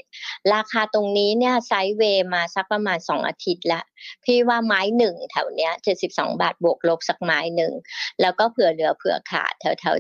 [0.54, 3.82] ราคาตรงนี้เนี่ยไซด์เวย์มาสักประมาณสองอาทิตย์ละ
[4.26, 7.74] พี่ว่าไม้หนึ่งแถวเนี้ยเจ็ดสิบสองบาทบวกลบสักไม้หนึ่ง
[8.22, 9.96] แล้วก็เผื่อเหลือเผื่อขาดแถวแถว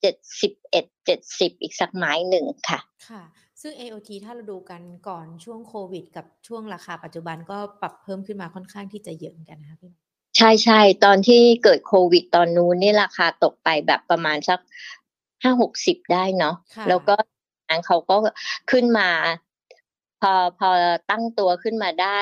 [0.00, 3.22] เจ็ดสิบเอ็ดเจ็ดสิบอีกสักไม้หนึ่งค่ะ ค่ะ
[3.68, 9.92] ซึ่ง AOT ถ้าเราดูกันก่อนช่วงโควิด กับช่วงราคาปัจจุบันก็ปรับเพิ่มขึ้นมาค่อนข้างที่จะเยอะเหมือนกันนะคะพี่
[10.36, 14.60] ใช่ใช่ตอนที่เกิดโควิดตอนนู้นนี่ราคาตกไปแบบประมาณสัก
[15.42, 17.14] ห้าหกสิบได้เนาะค่ะแล้วก็
[17.68, 18.16] อันเขาก็
[18.70, 19.08] ขึ้นมา
[20.20, 20.70] พอพอ
[21.10, 22.20] ตั้งตัวขึ้นมาได้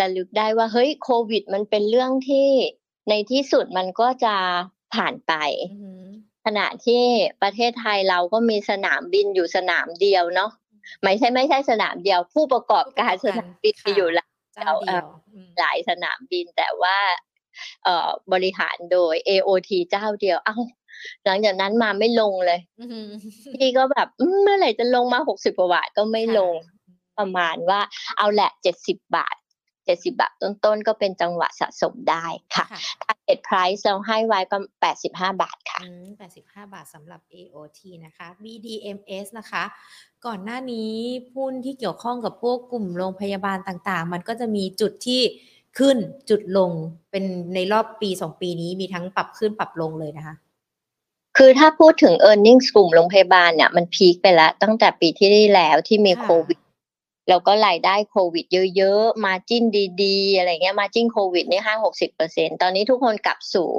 [0.00, 2.48] ระลึกได้ว่าเฮ้ยโควิด มันเป็นเรื่องที่
[3.08, 4.34] ในที่สุดมันก็จะ
[4.94, 5.32] ผ่านไป
[5.72, 6.04] อือหือ
[6.44, 7.04] ขณะที่
[7.42, 10.50] ประเทศไทยเราก็มีสนามบินอยู่สนามเดียวเนาะ
[11.02, 16.96] ไม่ใช่ไม่ใช่สนามเดียว ผู้ประกอบการสนามบินมีอยู่แล้วเจ้าเดียวอืมหลายสนามบินแต่ว่า
[17.84, 20.56] เอ่อบริหารโดย AOT เจ้าเดียว เอ้า
[21.24, 23.00] หลังจากนั้นมาไม่ลงเลยอือฮึ
[23.54, 26.54] พี่ก็แบบอืมเมื่อไหร่จะลงมาหกสิบกว่าบาทก็ไม่ค่ะลง
[27.18, 27.80] ประมาณว่า
[28.18, 29.36] เอาแหละเจ็ดสิบบาท
[29.84, 36.06] เจ็ดสิบาทต้นๆ ก็เป็นจังหวะสะสมได้ค่ะค่ะ target price เราให้ไว้ประมาณแปดสิบห้าบาทค่ะอืม
[36.40, 39.64] 85 บาทสำหรับ AOT นะคะ BDMs นะคะ
[40.26, 40.94] ก่อนหน้านี้
[41.36, 45.22] หุ้นที่เกี่ยวข้องกับพวกกลุ่มโรงพยาบาลต่างๆ มันก็จะมีจุดที่
[45.78, 45.96] ขึ้น
[46.30, 46.70] จุดลง
[47.10, 50.34] เป็นในรอบปี 2 ปีนี้มีทั้งปรับขึ้นปรับลงเลยนะคะ
[51.36, 56.58] คือถ้าพูดถึง e a r n i n g กลุ่มโรงพยาบาลเนี่ยมันพีคไปแล้วตั้งแต่ปีที่แล้วที่มีค่ะโควิด
[57.28, 59.64] แล้วก็รายได้โควิดเยอะๆ มาจิ้น
[60.02, 63.70] ดีๆ อะไรเงี้ย มาจิ้นโควิดนี่ห้าหกสิบเปอร์เซ็นตอนนี้ทุกคนกลับสู่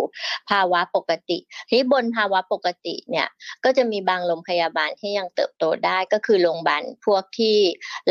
[0.49, 1.38] ภาวะปกติ
[1.71, 3.27] ที่บนภาวะปกติเนี่ย
[3.63, 7.58] ก็จะมีบางโรงพยาบาลที่ยังเติบโตได้ก็คือโรงพยาบาลพวกที่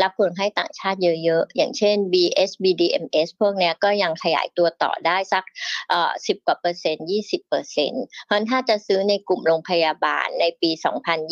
[0.01, 5.43] รับคนไข้ต่างชาติเยอะๆ อย่างเช่น BS BDMS พวกเนี้ยก็ยังขยายตัวต่อได้สัก
[5.89, 10.71] เอ่อสิบกว่าเปอร์เซ็นต์ยี่สิบเปอร์เซ็นต์เพราะฉะนั้นถ้าจะซื้อในกลุ่มโรงพยาบาลในปี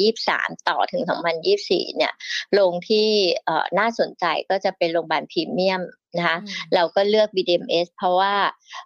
[0.03, 1.03] 2023ต่อถึง
[1.49, 2.13] 2024เนี่ย
[2.53, 3.09] โรงที่
[3.45, 5.81] เอ่อน่าสนใจก็จะเป็นโรงพยาบาลพรีเมียม
[6.17, 8.33] นะคะอืมเราก็เลือก BDMs เพราะว่า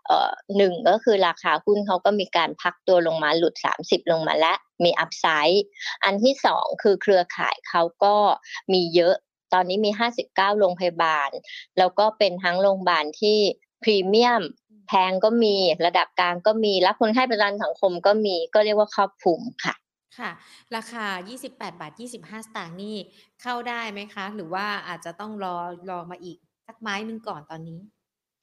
[0.05, 5.65] เอ่อหนึ่งก็คือราคาหุ้นเขาก็มีการพักตัวลงมาหลุด 30 ลงมาแล้วมีอัพไซด์
[6.03, 8.15] อันที่สองคือเครือข่ายเขาก็
[8.73, 9.15] มีเยอะ
[9.53, 9.91] ตอนนี้มี
[10.25, 11.29] 59 โรงพยาบาล
[11.77, 13.37] แล้วก็เป็นทั้งโรงพยาบาลที่
[13.83, 14.43] พรีเมียม
[14.87, 19.75] แพงก็มีระดับกลางก็มีรับคนไข้ประกันสังคมก็มีก็เรียกว่าครอบคลุมค่ะ
[20.17, 20.31] ค่ะ
[20.75, 21.05] ราคา
[21.39, 22.95] 28 บาท 25 สตางค์นี่
[23.41, 25.55] เข้าได้ไหมคะ หรือว่าอาจจะต้องรอ
[25.89, 27.79] รอมาอีกสักไม้หนึ่งก่อนตอนนี้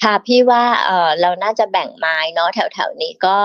[0.05, 3.39] ค่ะพี่ว่าเออเราน่าจะแบ่งไม้เนาะแถวๆนี้ก็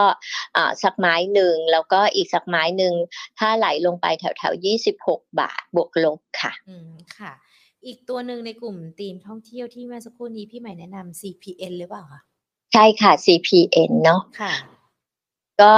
[0.55, 2.93] อ่าสักไม้หนึ่งแล้วก็อีกสักไม้หนึ่ง
[3.39, 7.31] ถ้าไหลลงไปแถวๆยี่สิบหกบาทบวกลบค่ะ อืมค่ะ
[7.85, 12.21] อีกตัวหนึ่งในกลุ่มทีมท่องเที่ยวที่เมื่อสักครู่นี้พี่ใหม่แนะนำ CPN หรือเปล่าคะ
[12.73, 14.53] ใช่ค่ะ CPN เนาะค่ะ
[15.61, 15.73] ก็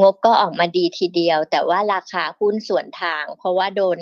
[0.00, 3.98] งบก็ออกมาดีทีเดียว แต่ว่าราคาหุ้นสวนทาง เพราะว่าโดน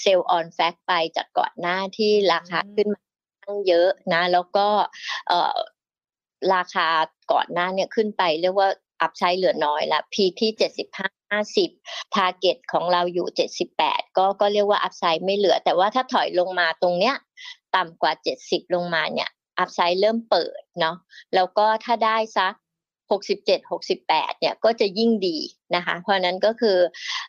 [0.00, 3.00] sell on fact ไปจากก่อนหน้าที่ราคาขึ้นมา
[3.42, 4.66] ตั้งเยอะนะ แล้วก็
[5.28, 5.58] เออ
[6.54, 6.88] ราคา
[7.32, 8.68] ก่อนหน้าเนี่ยขึ้นไปเรียกว่า
[9.02, 11.70] upside เหลือน้อยละ peak ที่เจ็ดสิบห้าห้าสิบ
[12.14, 17.14] target ของเราอยู่เจ็ดสิบแปดก็ก็เรียกว่า upside ไม่เหลือ แต่ว่าถ้าถอยลงมาตรงเนี้ย
[17.76, 20.96] ต่ำกว่าเจ็ดสิบลงมาเนี่ย upside เริ่มเปิดเนาะ
[21.34, 22.54] แล้วก็ถ้าได้สัก
[23.10, 25.38] 67 68เนี่ยก็จะยิ่งดี
[25.74, 26.78] นะคะ เพราะฉะนั้นก็คือ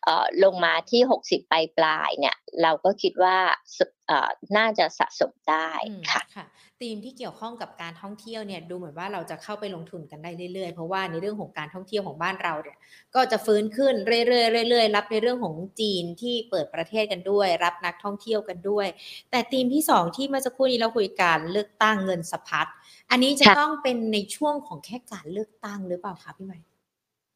[0.04, 3.38] เอ่อลงมาที่ 60ปลายปลายๆเนี่ยเราก็คิดว่า
[3.78, 6.46] สเอ่อน่าจะสะสมได้อืมค่ะค่ะ
[6.82, 12.78] ธีมที่เกี่ยวข้องกับการท่องเที่ยวเนี่ยดูเหมือนว่าเราจะเข้าไปลงทุนกันได้เรื่อยๆ เพราะว่าในเรื่องของการท่องเที่ยวของบ้านเราเนี่ย
[13.16, 13.94] ก็จะฟื้นขึ้น
[14.28, 18.88] เรื่อยๆเรื่อยๆรับในเรื่องของจีนที่เปิดประเทศกันด้วย รับนักท่องเที่ยวกันด้วย
[19.32, 22.68] แต่ธีมที่สองที่เมื่อสักครู่นี้เราคุยการเลือกตั้งเงินสะพัด
[23.12, 26.60] อันนี้จะค่ะต้องเป็นในช่วงของแค่การเลือกตั้งหรือเปล่าคะพี่ใหม่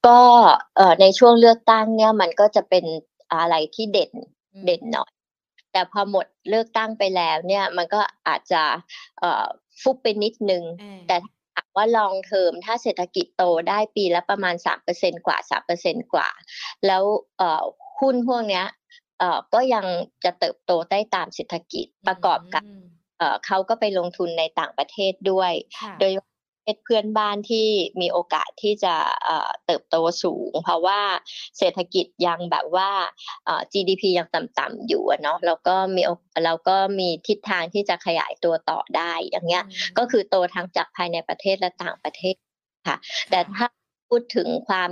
[0.07, 0.21] ก็
[0.75, 2.85] เอ่อในช่วงเลือกตั้งเนี่ยมันก็จะเป็น
[3.33, 4.11] อะไรที่เด่น
[4.53, 5.11] อืมเด่นหน่อย
[5.71, 8.63] แต่พอหมดเลือกตั้งไปแล้วเนี่ย มันก็อาจจะ
[9.19, 9.45] เอ่อ
[9.81, 16.27] ฟุบไปนิดนึงเออแต่ถ้าหากว่าลองเทอมถ้าเศรษฐกิจโตได้ปีละประมาณสามเปอร์เซ็นกว่าสามเปอร์เซ็นกว่า
[16.85, 17.03] แล้ว
[17.37, 17.63] เอ่อ
[17.99, 18.65] หุ้นพวกเนี้ย
[19.19, 19.85] เอ่อก็ยัง
[20.23, 22.83] จะเติบโตได้ตามเศรษฐกิจประกอบกับม
[23.19, 25.51] เอ่อเขาก็ไปลงทุนในต่างประเทศด้วย
[25.81, 27.67] ค่ะโดยเฉพาะประเทศเพื่อนบ้านที่
[28.01, 31.01] มีโอกาสที่จะเอ่อเติบโตสูง เพราะว่า
[31.57, 32.91] เศรษฐกิจยังแบบว่า
[33.45, 42.35] เอ่อ GDP ยังต่ำๆอยู่อะเนาะแล้วก็มีโอกแล้วก็มีทิศทางที่จะขยายตัวต่อได้อย่างเงี้ยอืมก็คือโตทั้งจากภายในประเทศและต่างประเทศ
[42.87, 42.97] ค่ะ
[43.31, 43.67] แต่ถ้า
[44.09, 44.91] พูดถึงความ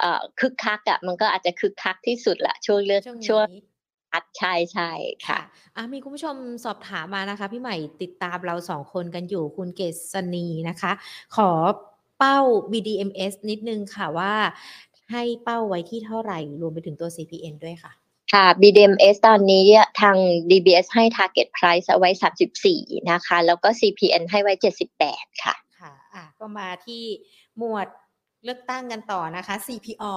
[0.00, 3.79] เอ่อคึกคักอะมันก็อาจจะคึกคักที่สุดละช่วงเลือกช่วงช่วงนี้อั
[4.22, 4.90] ดใช่ใช่
[5.26, 9.80] ค่ะค่ะอะมีคุณผู้ชมสอบถามมานะคะ พี่ใหม่ติดตามเราสองคนกันอยู่คุณเก
[10.12, 10.92] ษณีนะคะ
[11.36, 11.50] ขอ
[12.18, 12.38] เป้า
[12.72, 14.34] BDMs นิดนึงค่ะว่า
[15.12, 17.92] ให้เป้าไว้ที่เท่าไหร่ รวมไปถึงตัว CPN ด้วยค่ะ
[18.32, 20.16] ค่ะ BDMs ตอนนี้เนี่ยทาง
[20.50, 22.10] DBS ให้ target price เอาไว้
[22.60, 24.54] 34 นะคะ แล้วก็ CPN ให้ไว้
[24.98, 27.04] 78 ค่ะ ค่ะอะก็มาที่
[27.58, 27.86] หมวด
[28.44, 30.14] เลือกตั้งกันต่อนะคะ CPO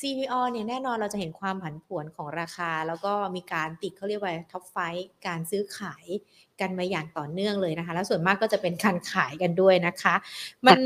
[0.00, 4.76] CPO เนี่ยแน่นอนเราจะเห็นความผันผวนของราคา แล้วก็มีการติดเขาเรียกว่าท็อปไฟ
[5.26, 6.06] การซื้อขาย
[6.60, 10.14] กันมาอย่างต่อเนื่องเลยนะคะ แล้วส่วนมากก็จะเป็นการขายกันด้วยนะคะ
[10.66, 10.80] มัน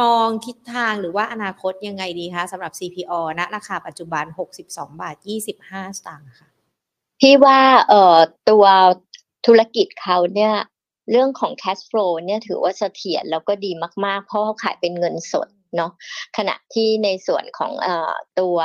[0.00, 4.24] มองทิศทางหรือว่าอนาคตยังไงดีคะสำหรับ CPO ณราคาปัจจุบัน
[4.62, 6.48] 62 บาท 25 สตางค์ค่ะ
[7.20, 8.16] พี่ว่าเอ่อ
[8.50, 8.64] ตัว
[9.46, 10.54] ธุรกิจเขาเนี่ย
[11.10, 13.70] เรื่องของ cash flow เนี่ยถือว่าเสถียรแล้วก็ดี
[14.04, 15.92] มาก ๆ เพราะเขาขายเป็นเงินสด เนาะ
[16.36, 18.58] ขณะที่ในส่วนของเอ่อตัว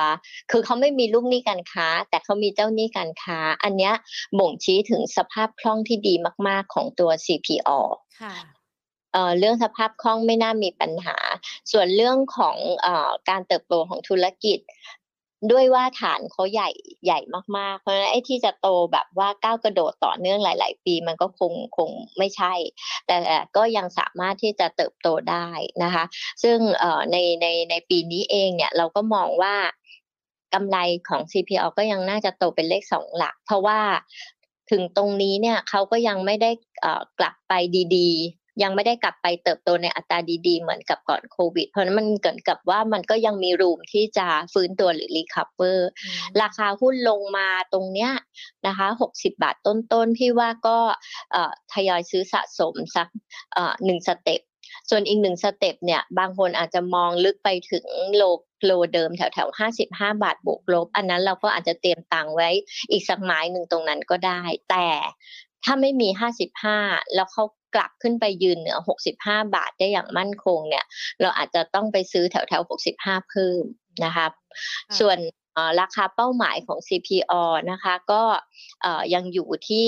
[0.52, 3.94] คือเขาไม่มีลูกหนี้การค้า แต่เขามีเจ้าหนี้การค้า อันเนี้ย
[4.40, 6.14] บ่งชี้ถึงสภาพคล่องที่ดี
[6.48, 7.70] มาก ๆของตัว CPO
[8.22, 8.36] ค่ะ
[9.14, 11.18] เอ่อเรื่องสภาพคล่องไม่น่ามีปัญหา
[11.72, 14.60] ส่วนเรื่องของเอ่อการเติบโตของธุรกิจ
[15.52, 16.70] ด้วยว่าฐานเขาใหญ่
[17.06, 17.20] ใหญ่
[17.58, 22.54] มากๆ เพราะฉะนั้นไอ้ที่จะโตแบบว่าก้าวกระโดดต่อเนื่องหลาย ๆ ปีมันก็คงคงไม่ใช่
[23.08, 23.16] แต่
[23.56, 25.48] ก็ยังสามารถที่จะเติบโตได้
[25.84, 26.04] นะคะ
[26.44, 29.56] ซึ่งเอ่อในในในปีนี้เองเนี่ยเราก็มองว่า
[30.54, 30.78] กำไร
[31.10, 33.80] ของ CPO ก็ยังน่าจะโตเป็นเลขสองหลัก เพราะว่า
[34.72, 36.52] ถึงตรงนี้เนี่ยเขาก็ยังไม่ได้
[36.86, 37.54] อ่อกลับไป
[37.98, 38.12] ดี
[38.64, 45.90] ยังไม่ได้กลับไปเติบโตในอัตราดีๆ เหมือนกับก่อนโควิด เพราะนั้นมันเกิดกับว่ามันก็ยังมีรูมที่จะฟื้นตัวหรือ recover
[46.42, 48.12] ราคาหุ้นลงมาตรงเนี้ย
[48.68, 50.78] นะคะ60 บาทต้นๆพี่ว่าก็
[51.74, 53.08] ทยอยซื้อสะสมสัก
[53.86, 54.42] หนึ่ง step
[54.90, 58.24] ส่วนอีกหนึ่ง step เนี่ยบางคนอาจจะมองลึกไปถึง low
[58.66, 62.50] low เดิมแถวแถวห้าสิบห้าบาทบวกลบ อันนั้นเราก็อาจจะเตรียมตังค์ไว้
[62.92, 64.88] อีกสักไม้หนึ่งตรงนั้นก็ได้ แต่
[65.64, 66.78] ถ้าไม่มีห้าสิบห้า
[67.16, 67.44] แล้วเขา
[67.78, 70.86] กลับขึ้นไปยืนเหนือหกสิบห้าบาทได้อย่างมั่นคงเนี่ย
[71.22, 73.64] เราอาจจะต้องไปซื้อแถวแถวหกสิบห้าเพิ่ม
[74.06, 74.32] นะครับ
[74.90, 75.18] ค่ะส่วน
[75.54, 77.34] เอ่อราคาเป้าหมายของ CPALL
[77.72, 78.24] นะคะก็
[78.82, 79.88] เอ่อยังอยู่ที่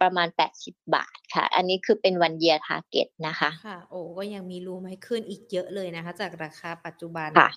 [0.00, 0.28] ประมาณ
[0.60, 7.50] 80 บาทค่ะ อันนี้คือเป็น one year target นะคะค่ะโอ้ก็ยังมี room ให้ขึ้นอีกเยอะเลยนะคะ จากราคาปัจจุบันค่ะ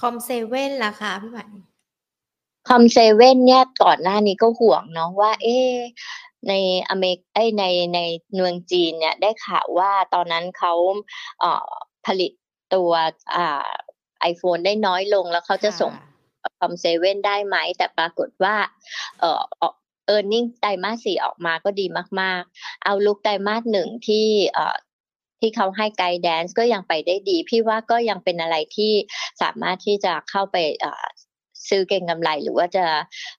[0.00, 1.46] COM7 ราคาพี่ใหม่
[2.68, 5.74] COM7 เนี่ยก่อนหน้านี้ก็ห่วงเนาะว่า เอ๊ะ
[6.48, 6.54] ใน
[6.90, 8.00] อเมริกเอ้ยในใน
[8.34, 10.72] เมืองจีนเนี่ยได้ข่าวว่าตอนนั้นเขา
[11.40, 11.70] เอ่อ
[12.06, 12.32] ผลิต
[12.74, 12.92] ตัว
[13.36, 13.70] อ่า
[14.20, 15.92] ไอโฟนได้น้อยลงแล้วเขาจะส่ง
[16.42, 18.56] ค่ะ COM7 ได้ไหม แต่ปรากฏว่า
[19.20, 19.42] เอ่อ
[20.06, 21.86] earning ไตรมาสสี่ออกมาก็ดี
[22.20, 24.76] มาก ๆ outlook ไตรมาสหนึ่งที่เอ่อ
[25.40, 28.92] ที่เขาให้ guidance ก็ยังไปได้ดี พี่ว่าก็ยังเป็นอะไรที่
[29.42, 31.04] สามารถที่จะเข้าไปเอ่อ
[31.68, 32.84] ซื้อเก็งกำไรหรือว่าจะ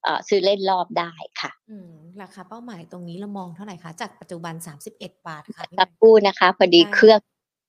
[0.04, 4.54] เอ่อซื้อเล่นรอบได้ค่ะอืม ราคาเป้าหมายตรงนี้เรามองเท่าไหร่คะ จากปัจจุบัน
[4.90, 7.20] 31 บาทค่ะพี่ใหม่สักครู่นะคะ พอดีได้เครื่อง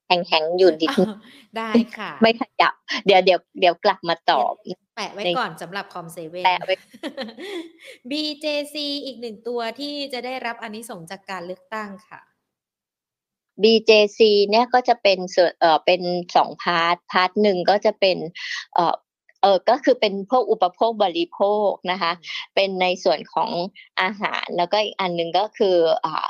[0.07, 1.19] แข็งๆอยู่นิดนึงอ้าว
[1.57, 2.75] ได้ค่ะ ไม่ขยับ
[3.07, 4.53] เดี๋ยวเดี๋ยวเดี๋ยวกลับมาตอบ
[4.97, 6.75] แปะไว้ในก่อนสำหรับ COM7 แปะไว้
[8.11, 12.21] BJC อีกหนึ่งตัวที่จะได้รับอันนี้ส่งส์จากการเลือกตั้งค่ะ
[13.63, 16.03] BJC เนี่ยก็จะเป็นส่วนเอ่อเป็น
[16.37, 18.17] สอง part part หนึ่งก็จะเป็น
[18.75, 18.95] เอ่อ
[19.42, 22.12] เออก็คือเป็นพวกอุปโภคบริโภคนะคะ
[22.55, 23.51] เป็นในส่วนของ
[24.01, 26.27] อาหารแล้วก็อีกอันหนึ่งก็คืออ่า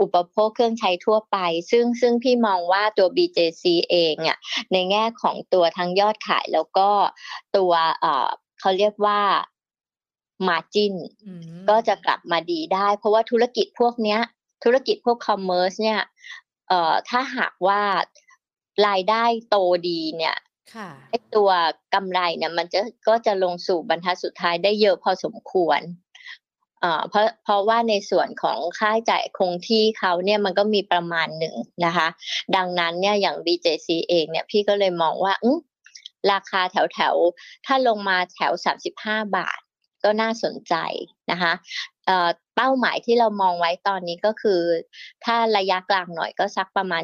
[0.00, 1.36] อุปโภคเครื่องใช้ทั่วไป
[1.70, 4.38] ซึ่งซึ่งพี่มองว่าตัว BJC เองอะ
[4.72, 6.88] ในแง่ของตัวทั้งยอดขายแล้วก็
[7.56, 8.28] ตัวเอ่อ
[8.60, 9.20] เขาเรียกว่า
[10.48, 10.94] margin
[11.26, 14.20] อืมก็จะกลับมาดีได้ เพราะว่าธุรกิจพวกเนี้ย
[14.64, 16.00] ธุรกิจพวกคอมเมอร์สเนี่ย
[16.68, 17.80] เอ่อถ้าหากว่า
[18.86, 19.56] รายได้โต
[19.88, 20.36] ดีเนี่ย
[20.74, 21.50] ค่ะ ไอตัว
[21.94, 25.80] กำไรเนี่ย มันจะก็จะลงสู่บรรทัดสุดท้ายได้เยอะพอสมควร
[26.80, 31.54] เอ่อเพราะเพราะว่าในส่วนของค่าใช้จ่ายคงที่เขาเนี่ยมันก็มีประมาณหนึ่ง
[31.84, 32.08] นะคะ
[32.56, 35.34] ดังนั้นเนี่ยอย่าง BJC เองเนี่ยพี่ก็เลยมองว่า
[36.32, 37.14] ราคาแถวแถว
[37.66, 38.52] ถ้าลงมาแถว
[38.94, 39.60] 35 บาท
[40.04, 40.74] ก็น่าสนใจ
[41.30, 41.52] นะคะ
[42.06, 44.62] เอ่อเป้าหมายที่เรามองไว้ตอนนี้ก็คือ
[45.24, 47.02] ถ้าระยะกลางหน่อยก็สักประมาณ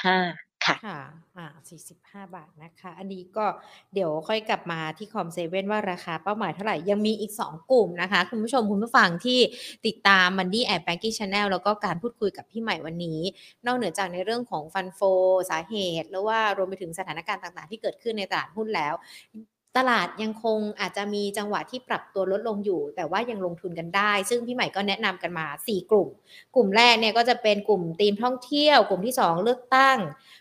[0.00, 0.98] 45 ค่ะค่ะ
[1.36, 3.46] อ่า45บาทนะคะ อันนี้ก็
[3.94, 9.40] เดี๋ยวค่อยกลับมาที่ COM7 ว่าราคาเป้าหมายเท่าไหร่ ยังมีอีก 2 กลุ่มนะคะ คุณผู้ชมคุณผู้ฟังที่
[9.86, 13.20] ติดตาม Money and Banking Channel แล้วก็การพูดคุยกับพี่ใหม่วันนี้
[13.66, 15.00] นอกเหนือจากในเรื่องของ fund flow
[15.50, 18.94] สาเหตุ แล้วว่ารวมไปถึงสถานการณ์ต่างๆ ที่เกิดขึ้นในตลาดหุ้นแล้ว
[19.76, 26.08] ตลาดยังคงอาจจะมีจังหวะที่ปรับตัวลดลงอยู่ แต่ว่ายังลงทุนกันได้ ซึ่งพี่ใหม่ก็แนะนำกันมา 4 กลุ่ม
[26.54, 29.98] กลุ่มแรกเนี่ยก็จะเป็นกลุ่มธีมท่องเที่ยว กลุ่มที่ 2 เลือกตั้ง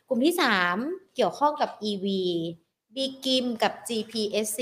[0.07, 0.33] กลุ่มที่
[0.75, 2.05] 3 เกี่ยวข้องกับ EV
[2.95, 4.59] บีกิมกับ GPSC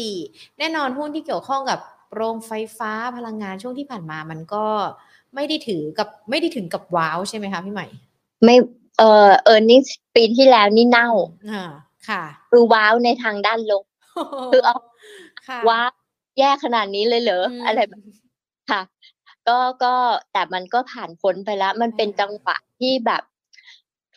[0.57, 1.79] แน่นอนหุ้นที่เกี่ยวข้องกับ
[2.15, 4.65] โรงไฟฟ้าพลังงานช่วงที่ผ่านมามันก็
[5.35, 7.87] ไม่ได้ถือกับไม่ได้ถึงกับว้าวใช่ไหมคะพี่ใหม่
[8.43, 8.55] ไม่
[8.97, 9.81] เอ่อเออร์เน็ง
[10.15, 11.09] ปีที่แล้วนี่เน่า
[11.51, 11.63] อ่า
[12.09, 13.83] ค่ะ คือว้าวในทางด้านลบ
[14.51, 14.75] คือเอา
[15.47, 15.91] ค่ะว้าว
[16.39, 18.01] แย่ขนาดนี้เลยเหรอมอะไรแบบ
[18.71, 18.81] ค่ะ
[19.47, 19.93] ก็ก็
[20.33, 23.23] แต่มันก็ผ่านพ้นไปแล้ว มันเป็นอ่าจังหวะที่แบบ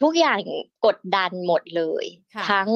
[0.03, 0.39] ทุกอย่าง
[0.87, 2.69] กดดันหมดเลยค่ะทั้ง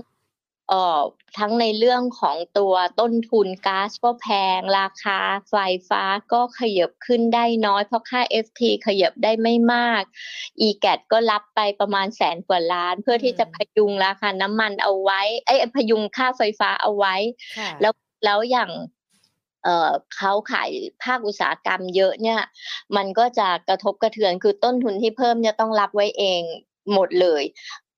[0.69, 1.01] เอ่อ
[1.39, 4.27] ทั้งในเรื่องของตัวต้นทุนก๊าซก็แพ
[4.59, 5.19] ง ราคา
[5.51, 5.55] ไฟ
[5.89, 6.03] ฟ้า
[6.33, 10.03] ก็ขยับขึ้นได้น้อย เพราะค่า FT ขยับได้ไม่มาก
[10.67, 17.15] e g a t ก็รับไปประมาณแสนกว่าล้าน เพื่อที่จะอืมพยุงราคาน้ำมันเอาไว้ไอ้ยพยุงค่าไฟฟ้าเอาไว้
[17.59, 17.93] ค่ะแล้ว
[18.25, 18.71] แล้วอย่าง
[19.65, 20.71] เอ่อเขาขาย
[21.03, 22.41] ภาคอุตสาหกรรมเยอะเนี่ย
[22.97, 26.43] มันก็จะกระทบกระเทือนคือต้นทุนที่เพิ่มเนี่ยต้องรับไว้เอง
[26.93, 27.43] หมดเลย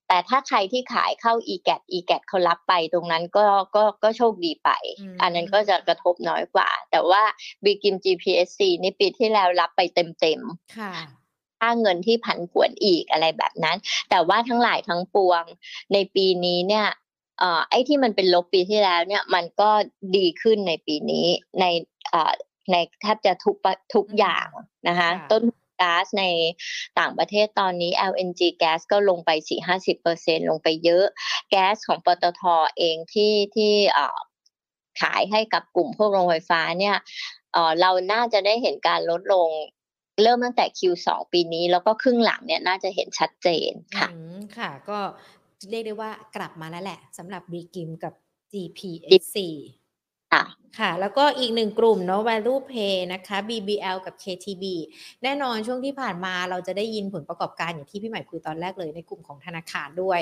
[0.08, 7.22] แต่ถ้าใครที่ขายเข้า e g a t e g a t เขารับไปตรงนั้นก็ก็ก็โชคดีไปอืมอันนั้นก็จะกระทบน้อยกว่า แต่ว่า
[7.64, 10.92] b i g i m GPSC นี่ปีที่แล้วรับไปเต็มๆค่ะ
[11.60, 13.76] ค่าเงินที่ผันผวนอีกอะไรแบบนั้น
[14.10, 15.42] แต่ว่าทั้งหลายทั้งปวง
[15.92, 16.86] ในปีนี้เนี่ย
[17.38, 19.70] เอ่อไอ้ที่มันเป็นลบปีที่แล้วเนี่ยมันก็
[20.16, 21.26] ดีขึ้นในปีนี้
[21.60, 21.64] ใน
[22.10, 22.32] เอ่อ
[22.72, 24.48] ในแทบจะทุกปะทุกอืมอย่าง
[24.88, 26.24] นะคะค่ะต้นทุน ก๊าซใน
[26.98, 29.30] ต่างประเทศตอนนี้ LNG แก๊สก็ลงไป
[29.90, 31.06] 4-50%ลงไปเยอะ
[31.50, 32.42] แก๊สของปตท
[32.78, 33.74] เองที่ที่
[35.00, 36.96] ขายให้กับกลุ่มพวกโรงไฟฟ้าเนี่ย
[37.80, 39.50] เราน่าจะได้เห็นการลดลง
[40.22, 44.08] เริ่มตั้งแต่ Q2 ปีนี้ แล้วก็ครึ่งหลังเนี่ยน่าจะเห็นชัดเจนค่ะ
[44.58, 44.98] ค่ะ ก็
[45.70, 48.14] เรียกได้ว่ากลับมาแล้วแหละสำหรับ b ีกิมกับ
[48.52, 49.36] GPC
[50.78, 54.64] ค่ะ แล้วก็อีกหนึ่งกลุ่มเนาะ value pay นะคะ BBL กับ KTB
[55.22, 60.20] แน่นอนช่วงที่ผ่านมาเราจะได้ยินผลประกอบการอย่างที่พี่ใหม่คุยตอนแรกเลยในกลุ่มของธนาคารด้วย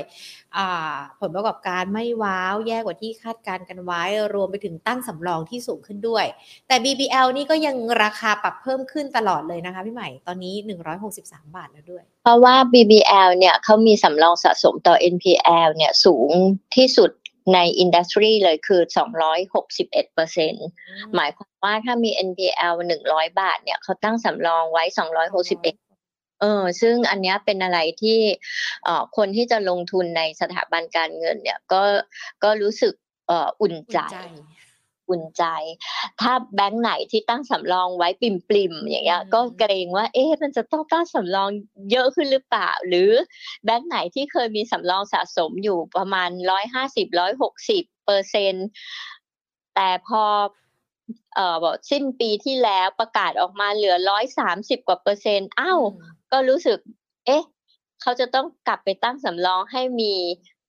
[1.21, 4.03] ผลประกอบการไม่ว้าวแย่กว่าที่คาดการณ์กันไว้
[4.35, 6.25] รวมไปถึงตั้งสำรองที่สูงขึ้นด้วย
[6.69, 10.55] แต่ BBL นี่ก็ยังราคาปรับเพิ่มขึ้นตลอดเลยนะคะพี่ใหม่ตอนนี้
[11.07, 16.31] 163 บาทแล้วด้วย เพราะว่า BBL เนี่ยเขามีสำรองสะสมต่อ NPL เนี่ยสูง
[16.77, 17.11] ที่สุด
[17.55, 18.81] ในอินดัสทรีเลยคือ
[19.47, 20.55] 261เปอร์เซ็น
[21.15, 22.75] หมายความว่าถ้ามี NPL
[23.09, 24.85] 100 บาทเนี่ยเขาตั้งสำรองไว้
[25.43, 28.19] 261เออซึ่งอันเนี้ยเป็นอะไรที่
[28.85, 31.83] เอ่อคนที่จะลงทุนในสถาบันการเงินเนี่ยก็
[32.45, 32.95] ก็รู้สึก
[33.29, 34.17] เอ่ออุ่นอุ่นใจใจ
[35.11, 35.45] อุ่นใจ
[36.21, 41.49] ถ้าแบงก์ไหนที่ตั้งสำรองไว้ปิ่มๆอย่างเงี้ยอืมก็เกรงว่าเอ๊ะมันจะต้องตั้งสำรอง
[41.91, 43.11] เยอะขึ้นหรือเปล่า หรือ
[43.65, 48.55] แบงก์ไหนที่เคยมีสำรองสะสมอยู่ประมาณร้อยห้าสิบร้อยหกสิบเปอร์เซ็น
[49.75, 50.23] แต่พอ
[51.35, 56.79] เอ่อบอกสิ้นปีที่แล้วประกาศออกมาเหลือร้อยสามสิบกว่าเปอร์เซ็นต์อ้าวอืมก็รู้สึก
[57.27, 57.45] เอ๊ะ
[58.03, 60.15] เขาจะต้องกลับไปตั้งสำรองให้มี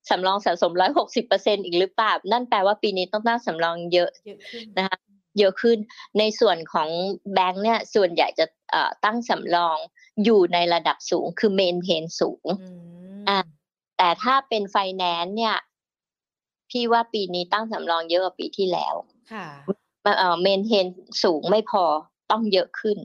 [0.10, 4.98] สำรองสะสมร้อยหกสิบเปอร์เซ็นอีกหรือเปล่า นั่นแปลว่าปีนี้ต้องตั้งสำรองเยอะเยอะขึ้นนะคะ
[5.40, 5.78] เยอะขึ้น
[6.20, 6.90] ในส่วนของ
[7.34, 9.78] แบงค์เนี่ยส่วนใหญ่จะเอ่อตั้งสำรอง
[10.24, 12.68] อยู่ในระดับสูงคือเมนเทนสูงอื
[13.22, 13.40] มอะ
[13.98, 15.56] แต่ถ้าเป็นไฟแนนซ์เนี่ย
[16.70, 18.96] พี่ว่าปีนี้ตั้งสำรองเยอะกว่าปีที่แล้ว
[19.34, 19.48] ค่ะ
[20.04, 20.86] เอ่อเมนเทน
[21.24, 21.84] สูงไม่พอ
[22.32, 22.98] ต้องเยอะขึ้น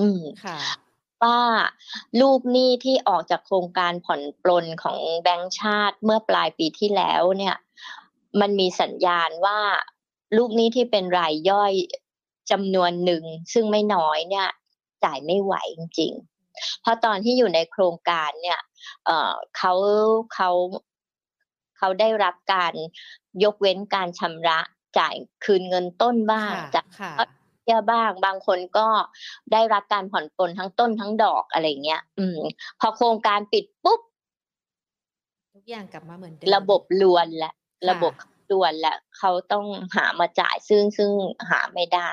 [0.00, 0.58] อืมค่ะ
[1.22, 1.40] ว่า
[2.20, 7.56] ลูกหนี้ที่ออกจากโครงการผ่อนปลนของแบงก์ชาติเมื่อปลายปีที่แล้วเนี่ย
[8.40, 9.60] มันมีสัญญาณว่า
[10.36, 11.72] ลูกหนี้ที่เป็นรายย่อย
[12.50, 14.48] จำนวนหนึ่ง ซึ่งไม่น้อยเนี่ย
[15.04, 18.60] จ่ายไม่ไหวจริงๆ เพราะตอนที่อยู่ในโครงการเนี่ย
[19.04, 19.72] เอ่อเขา
[20.34, 20.50] เขา
[21.78, 22.74] เขาได้รับการ
[23.44, 24.58] ยกเว้นการชำระ
[24.98, 27.12] จ่ายคืนเงินต้นบ้างค่ะจากค่ะ
[27.64, 28.86] เบี้ยบ้าง บางคนก็
[29.52, 32.40] ได้รับการผ่อนปลนทั้งต้นทั้งดอกอะไรเงี้ย อืม
[32.80, 34.00] พอโครงการปิดปุ๊บ
[35.54, 38.12] ทุกอย่างกลับมาเหมือนเดิมระบบลวนและค่ะระบบ
[38.50, 41.10] ลวนและเขาต้องหามาจ่ายซึ่งซึ่ง
[41.50, 42.12] หาไม่ได้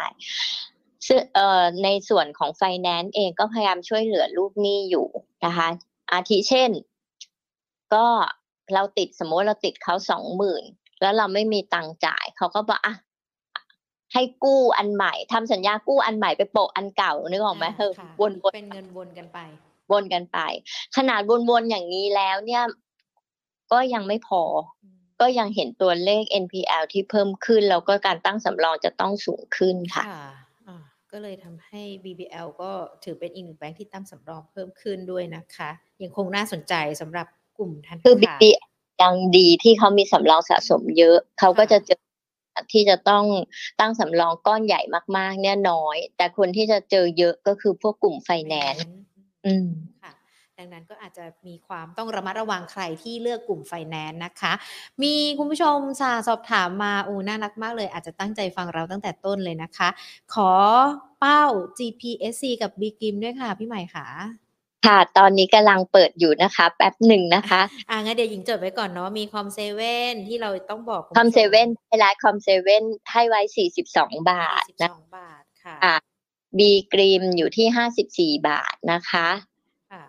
[1.08, 5.08] ซึ่งเอ่อในส่วนของไฟแนนซ์เองก็พยายามช่วยเหลือลูกหนี้อยู่
[5.46, 5.68] นะคะ
[6.12, 6.72] อาทิเช่น
[7.94, 8.08] ก็
[8.74, 10.64] เราติดสมมติเราติดเขาสองหมื่น
[11.02, 12.96] แล้วเราไม่มีตังค์จ่ายเขาก็บอกอะ
[14.14, 19.40] ให้กู้อันใหม่ทำสัญญากู้อันใหม่ไปโปะอันเก่านึกออกไหมอ่าเธอค่ะวนๆเป็นเงินวนกันไป
[19.92, 20.40] วนกันไป
[20.98, 22.64] ขนาดวนๆอย่างนี้แล้วเนี่ย
[23.72, 24.44] ก็ยังไม่พอ
[24.84, 30.26] อืมก็ยังเห็นตัวเลข NPL ที่เพิ่มขึ้น แล้วก็การตั้งสำรองจะต้องสูงขึ้นค่ะค่ะ
[30.68, 30.78] อ่า
[31.12, 32.72] ก็เลยทำให้ BBL ก็
[33.04, 35.70] ถือเป็นอีกหนึ่งแบงค์ที่ตั้งสำรองเพิ่มขึ้นด้วยนะคะ
[36.04, 38.44] ยังคงน่าสนใจสำหรับกลุ่มธนาคือคาร BB
[39.02, 42.02] ยังดีที่เขามีสำรองสะสมเยอะ เขาก็จะเจอ
[42.72, 43.26] ที่จะต้อง
[43.80, 44.82] ตั้งสำรองก้อนใหญ่
[45.18, 48.86] มากๆ เนี่ยน้อย แต่คนที่จะเจอเยอะก็คือพวกกลุ่มไฟแนนซ์
[49.46, 49.70] อืม
[50.04, 50.14] ค่ะ
[50.58, 54.54] ดังนั้นก็อาจจะมีความต้องระมัดระวังใครที่เลือกกลุ่มไฟแนนซ์นะคะ
[55.04, 59.90] มีคุณผู้ชมสาสอบถามมาอูน่ารักมากเลย อาจจะตั้งใจฟังเราตั้งแต่ต้นเลยนะคะ
[60.34, 60.52] ขอ
[61.20, 61.44] เป้า
[61.78, 64.08] GPSC กับ b ีกิมด้วยค่ะ พี่ใหม่ค่ะ
[64.88, 75.96] ค่ะ ตอนนี้กำลังเปิดอยู่นะคะ แป๊บหนึ่งนะคะ อ่างั้นเดี๋ยวหญิงจดไว้ก่อนเนาะมีคอมเซเว่นที่เราต้องบอกณคอมผู้ชเซเว่นไฮไลท์คอมเซเว่นให้ไว้42บาทสี่สิบนะสองบาทค่ะค่ะ
[76.58, 79.28] บีกรีมอยู่ที่54บาทนะคะ
[79.92, 80.04] ค่ะ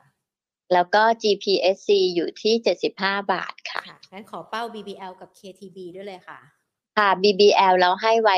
[0.73, 2.55] แล้วก็ GPSC อยู่ที่
[2.95, 6.39] 75 บาทค่ะค่ะ งั้นขอเป้า BBL กับ KTB ด้วยเลยค่ะ
[6.99, 8.37] ค่ะ BBL เราให้ไว้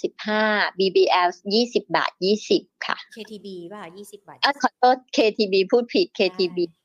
[0.00, 1.28] 195 BBL
[1.62, 2.10] 20บาท
[2.48, 6.78] 20ค่ะ KTB ป่ะยี่สิบบาทเอ้ยขอโทษ KTB พูดผิด KTB ได้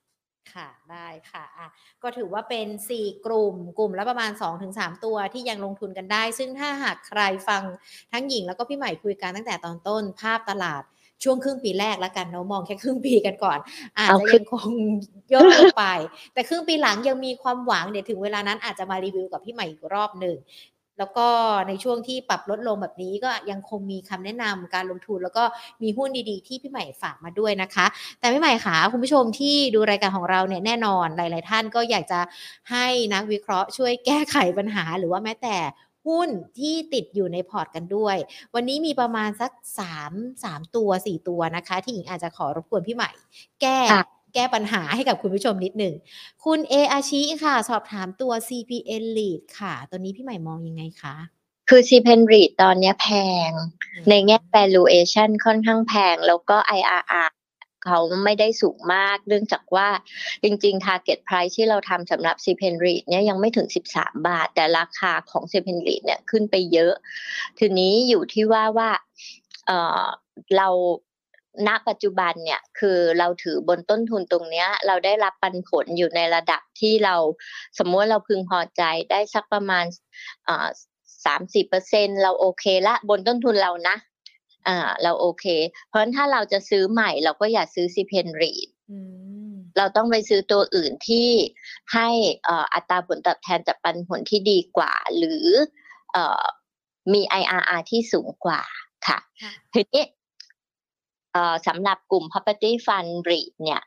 [0.54, 1.68] ค่ะได้ค่ะอะ
[2.04, 4.32] ก็ถือว่าเป็น 4 กลุ่มกลุ่มละประมาณ
[4.68, 7.64] 2-3 ตัวที่ยังลงทุนกันได้ ซึ่งถ้าหากใครฟัง
[8.12, 10.84] ทั้งหญิงแล้วก็พี่ใหม่คุยกันตั้งแต่ตอนต้นภาพตลาด
[11.24, 13.60] ช่วงครึ่งปีแรกแล้วกันเนาะมองแค่ครึ่งปีกันก่อน
[13.98, 14.72] อาจเอาจะครึ่ยังงคง
[15.34, 15.86] ย่อลงไป
[16.34, 20.36] แต่ครึ่งปีหลังยังมีความหวังเดี๋ยวถึงเวลานั้นอาจจะมารีวิวกับพี่ใหม่อีกรอบหนึ่ง
[21.00, 21.28] แล้วก็
[21.68, 25.44] ในช่วงที่ปรับลดลงแบบนี้ก็ยังคงมีคำแนะนำการลงทุน แล้วก็
[25.84, 27.86] มีหุ้นดีๆ ที่พี่ใหม่ฝากมาด้วยนะคะ
[28.20, 32.20] แต่พี่ใหม่ค่ะคุณผู้ชมที่ดูรายการของเราเนี่ยแน่นอนหลาย ๆ ท่านก็อยากจะ
[32.72, 35.58] ให้นักวิเคราะห์ช่วยแก้ไขปัญหา หรือว่าแม้แต่
[36.08, 36.30] หุ้น
[36.60, 38.18] ที่ติดอยู่ในพอร์ตกันด้วย
[38.56, 39.52] วันนี้มีประมาณสัก
[40.00, 43.12] 3 3 ตัว 4 ตัวนะคะ ที่หญิงอาจจะขอรบกวนพี่ใหม่
[43.62, 43.80] แก้
[44.34, 45.94] แก้ปัญหาให้กับคุณผู้ชมนิดหนึ่ง
[46.46, 51.16] คุณเออาชิค่ะ สอบถามตัว CPN Lead ค่ะ ตัวนี้พี่ใหม่มองยังไงคะ
[51.70, 53.08] คือ c p e n r e a t ตอนเนี้ยแพ
[53.50, 53.52] ง
[53.84, 57.30] อืมในแง่ valuation ค่อนข้างแพง แล้วก็ IRR
[57.86, 59.90] เขาไม่ได้สูงมาก เนื่องจากว่า
[60.44, 64.48] จริง ๆ target price ที่เราทำสำหรับ c p e n r e a t เนี่ยยังไม่ถึง 13 บาท
[64.56, 66.94] แต่ราคาของ c p e n r e a t เนี่ยขึ้นไปเยอะ
[67.60, 68.92] ทีนี้อยู่ที่ว่าว่า
[69.68, 70.04] เอ่อ
[70.58, 70.70] เรา
[71.68, 77.16] ณปัจจุบันเนี่ยคือเราถือบนต้นทุนตรงเนี้ย เราได้รับปันผลอยู่ในระดับที่เรา
[77.78, 78.82] สมมติว่าเราพึงพอใจ
[79.12, 79.86] ได้สักประมาณ
[80.46, 80.68] เอ่อ
[81.26, 83.96] สามสิบเปอร์เซ็นเราโอเคละบนต้นทุนเรานะ
[84.68, 85.46] อ่าเราโอเค
[85.88, 89.00] เพราะฉะนั้นถ้าเราจะซื้อใหม่ เราก็อย่าซื้อซีเพนรีดอื
[89.50, 91.30] มเราต้องไปซื้อตัวอื่นที่
[91.94, 92.10] ให้
[92.46, 95.46] เอ่ออัตราผลตอบแทนจากปันผลที่ดีกว่า หรือ
[96.12, 96.44] เอ่อ
[97.14, 98.62] มี IRR ที่สูงกว่า
[99.08, 100.23] ค่ะค่ะทีนี้เอ่อ
[101.68, 103.82] สำหรับกลุ่ม property fund REIT เนี่ย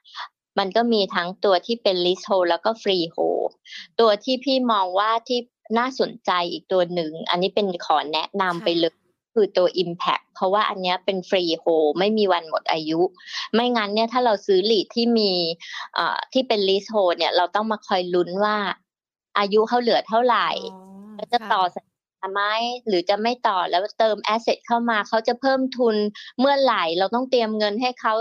[0.59, 3.51] มันก็มีทั้งตัวที่เป็น leasehold แล้วก็ freehold
[4.01, 5.41] ตัวที่พี่มองว่าที่
[5.79, 8.95] น่าสนใจอีกตัวหนึ่ง อันนี้เป็นขอแนะนำไปเลย
[9.35, 13.01] คือตัว Impact เพราะว่าอันเนี้ยเป็น freehold ไม่มีวันหมดอายุ
[13.55, 15.33] ไม่งั้นเนี่ยถ้าเราซื้อ REIT ที่มี
[15.95, 18.57] เอ่อที่เป็น leasehold เนี่ยเราต้องมาคอยลุ้นว่า
[19.39, 20.49] อายุเขาเหลือเท่าไหร่
[21.17, 21.96] แล้วจะต่อสัญญา
[22.33, 22.43] ไหม
[22.87, 25.97] หรือจะไม่ต่อแล้วเติมแอสเซทเข้ามาเขาจะเพิ่มทุน
[26.39, 28.15] เมื่อไหร่เราต้องเตรียมเงินให้เขา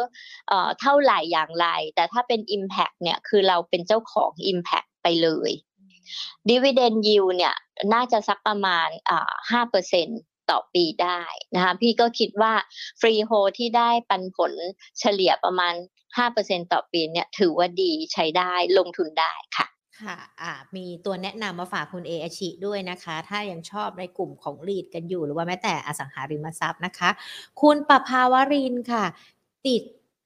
[0.49, 5.51] เอ่อเท่าไหร่อย่างไร แต่ถ้าเป็น Impact เนี่ยคือเราเป็นเจ้าของ Impact ไปเลย
[6.49, 7.56] Dividend Yield เนี่ย
[7.93, 10.08] น่าจะสักประมาณอ่าห้าเปอร์เซ็น
[10.49, 11.22] ต่อปีได้
[11.56, 12.53] นะคะพี่ก็คิดว่า
[12.99, 14.53] Freehold ที่ได้ปันผล
[14.99, 15.74] เฉลี่ยประมาณ
[16.24, 19.68] 5%ต่อปีเนี่ยถือว่าดีใช้ได้ลงทุนได้ค่ะ
[20.02, 27.10] ค่ะอ่ามีตัวแนะนำมาฝากคุณเออาชิด้วยนะคะ ถ้ายังชอบในกลุ่มของรีดกันอยู่ หรือว่าแม้แต่อสังหาริมทรัพย์นะคะ
[27.62, 29.06] คุณประภาวรินทร์ค่ะ
[29.66, 29.84] ติด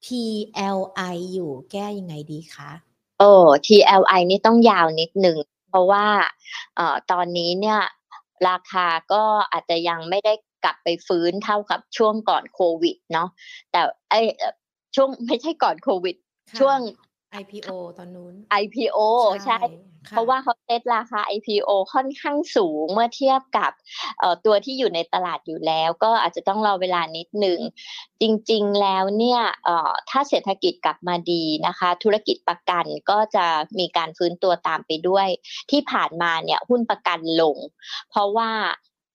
[0.07, 2.71] TLI อยู่แก้ยังไงดีคะ
[3.19, 3.31] โอ้
[3.65, 5.37] TLI นี่ต้องยาวนิดหนึ่ง
[5.69, 6.05] เพราะว่า
[6.75, 7.79] เอ่อตอนนี้เนี่ย
[8.49, 13.29] ราคาก็อาจจะยังไม่ได้กลับไปฟื้นเท่ากับช่วงก่อนโควิดเนาะ
[13.71, 14.53] แต่ไอยเอ่อ
[14.95, 16.15] ช่วงไม่ใช่ก่อนโควิด
[16.49, 16.79] ค่ะช่วง
[17.41, 18.99] IPO ตอนนู้น IPO
[19.45, 19.59] ใช่
[20.07, 23.71] ค่เพราะว่าเขาเซตราคา IPO ค่อนข้างสูงเมื่อเทียบกับ
[24.19, 27.59] เอ่อตัวที่อยู่ในตลาดอยู่แล้ว ก็อาจจะต้องรอเวลานิดหนึ่ง
[28.21, 33.45] จริงๆแล้วเนี่ยเอ่อถ้าเศรษฐกิจกลับมาดีนะคะ ธุรกิจประกันก็จะ
[33.79, 35.27] มีการฟื้นตัวตามไปด้วย
[35.71, 37.57] ที่ผ่านมาเนี่ยหุ้นประกันลง
[38.09, 38.51] เพราะว่า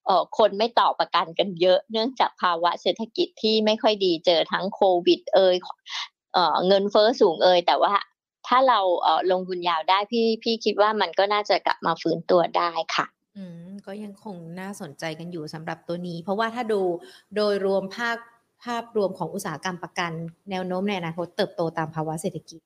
[0.05, 5.55] เอ่อคนไม่ต่อประกันกันเยอะ เนื่องจากภาวะเศรษฐกิจที่ไม่ค่อยดีเจอทั้งโควิด เอ่ย
[6.35, 7.93] เอ่อเงินเฟ้อสูงเอ่ยแต่ว่า
[8.47, 13.05] ถ้าเราเอ่อลงทุนยาวได้พี่พี่คิดว่ามันก็น่าจะกลับมาฟื้นตัวได้ค่ะ
[13.37, 16.81] อืมก็ยังคงน่าสนใจกันอยู่สำหรับตัวนี้ เพราะว่าถ้าดู
[17.35, 18.17] โดยรวมภาพ
[18.63, 20.11] ภาพรวมของอุตสาหกรรมประกัน
[20.49, 22.59] แนวโน้มในอนาคตเติบโตตามภาวะเศรษฐกิจ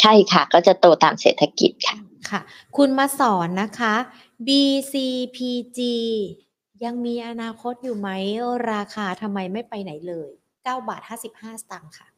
[0.00, 1.96] ใช่ค่ะ ก็จะโตตามเศรษฐกิจค่ะ
[2.30, 2.40] ค่ะ
[2.76, 3.94] คุณมาสอนนะคะ
[4.46, 5.80] BCPG
[6.84, 8.08] ยังมีอนาคตอยู่ไหม
[8.72, 12.08] ราคาทำไมไม่ไปไหนเลย 9 บาท 55 สตางค์ค่ะ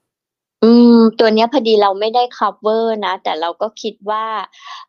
[0.62, 4.26] อืม ตัวเนี้ยพอดีเราไม่ได้ cover นะ แต่เราก็คิดว่า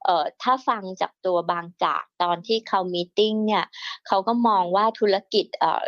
[0.04, 3.66] เอ่อ ถ้าฟังจากตัวบางจากตอนที่เขามีติ้งเนี่ย
[4.08, 5.84] เขาก็มองว่าธุรกิจ เอ่อ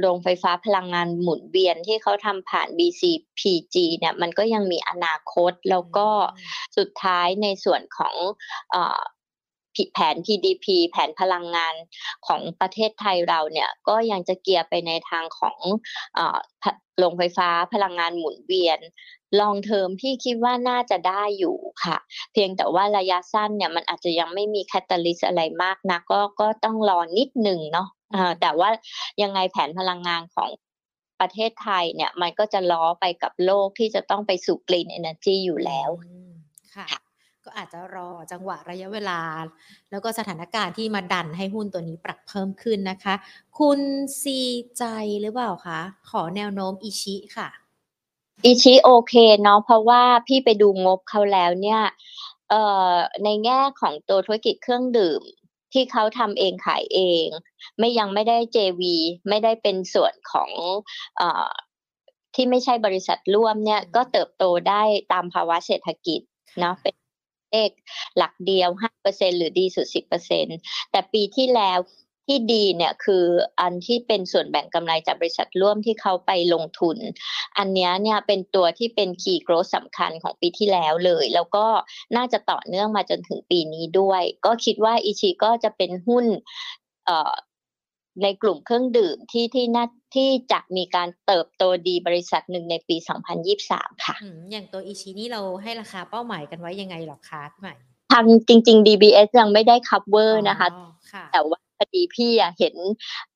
[0.00, 6.08] โรงไฟฟ้าพลังงานหมุนเวียนที่เขาทำผ่าน BCPG เนี่ย มันก็ยังมีอนาคต แล้วก็
[6.76, 8.14] สุดท้ายในส่วนของ
[8.70, 9.13] เอ่อผิด
[9.92, 11.74] แผน PDP แผนพลังงาน
[12.26, 15.58] ของประเทศไทยเราเนี่ยก็ยังจะเกียร์ไปในทางของ
[16.98, 18.80] โรงไฟฟ้าพลังงานหมุนเวียน
[19.40, 21.98] ลองเทอมพี่คิดว่าน่าจะได้อยู่ค่ะ
[22.32, 27.88] เพียงแต่ว่าระยะสั้นเนี่ยมันอาจจะยังไม่มีแคตตาลิสอะไรมากนะก็ก็ต้องรอนิดหนึ่งเนาะ
[28.40, 28.70] แต่ว่า
[29.22, 30.50] ยังไงแผนพลังงานของ
[31.20, 35.90] ประเทศไทยเนี่ยมันก็จะล้อไปกับโลกที่จะต้องไปสู่ Green Energy อยู่แล้ว
[36.74, 36.86] ค่ะ
[37.44, 39.20] ก็อาจจะรอจังหวะระยะเวลา
[39.90, 43.14] แล้วก็สถานการณ์ที่มาดันให้หุ้นตัวนี้ปรับเพิ่มขึ้นนะคะ
[43.58, 43.80] คุณ
[44.22, 44.40] ซี
[44.78, 44.84] ใจ
[45.20, 45.80] หรือเปล่าคะ
[46.10, 47.48] ขอแนวโน้มอิชิค่ะ
[48.44, 51.82] อิชิโอเคเนาะเพราะว่าพี่ไปดูงบเขาแล้วเนี่ย
[52.50, 55.22] เอ่อในแง่ของตัวธุรกิจเครื่องดื่ม
[55.72, 57.26] ที่เขาทำเองขายเอง
[57.78, 58.82] ไม่ยังไม่ได้ JV
[59.28, 60.50] ไม่ได้เป็นส่วนของ
[61.16, 61.50] เอ่อ
[62.34, 64.82] ที่ไม่ใช่บริษัทร่วมเนี่ยอืมก็เติบโตได้
[65.12, 66.20] ตามภาวะเศรษฐกิจ
[66.60, 66.94] เนาะเป็น
[67.54, 67.70] เลข
[68.16, 68.68] หลักเดียว
[69.04, 69.86] 5%หรือดีสุด
[70.40, 71.78] 10%แต่ปีที่แล้ว
[72.26, 73.24] ที่ดีเนี่ยคือ
[73.60, 76.96] อันที่เป็นส่วนแบ่งกำไรจากบริษัทร่วมที่เขาไปลงทุน
[77.58, 81.66] อันนี้เนี่ยเป็นตัวที่เป็น key growth สำคัญของปีที่แล้วเลย แล้วก็
[82.16, 86.24] น่าจะต่อเนื่องมาจนถึงปีนี้ด้วย ก็คิดว่าอีชีก็จะเป็นหุ้น
[87.06, 87.34] เอ่อ
[88.22, 92.96] ในกลุ่มเครื่องดื่มที่ที่น่าที่จะมีการเติบโตดีบริษัทหนึ่งในปี
[93.50, 97.74] 2023 ค่ะอืมอย่างตัวอีชีนี่เราให้ราคาเป้าหมายกันไว้ยังไงหรอคะพี่ใหม่
[98.12, 102.74] ทางจริง ๆ DBS ยังไม่ได้ cover นะคะอ๋อค่ะแต่ว่าพอดีพี่อะเห็น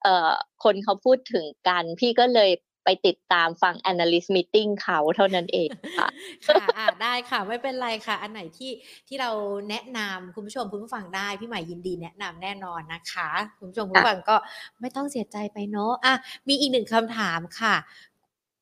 [0.03, 0.31] เอ่อ
[0.65, 2.51] คนเขาพูดถึงกัน พี่ก็เลย
[2.89, 5.69] ไปติดตามฟัง analyst meeting เขาเท่านั้นเอง
[5.99, 6.09] ค่ะ
[6.47, 8.73] ค่ะอ่าได้ค่ะไม่เป็นไรค่ะ อันไหนที่
[9.09, 9.31] ที่เรา
[9.71, 14.37] แนะนำคุณผู้ชมคุณผู้ฟังได้พี่ใหม่ยินดีแนะนำแน่นอนนะคะ คุณผู้ชมคุณผู้ฟังก็
[14.81, 16.15] ไม่ต้องเสียใจไปเนาะอะ
[16.49, 17.75] มีอีกหนึ่งคำถามค่ะ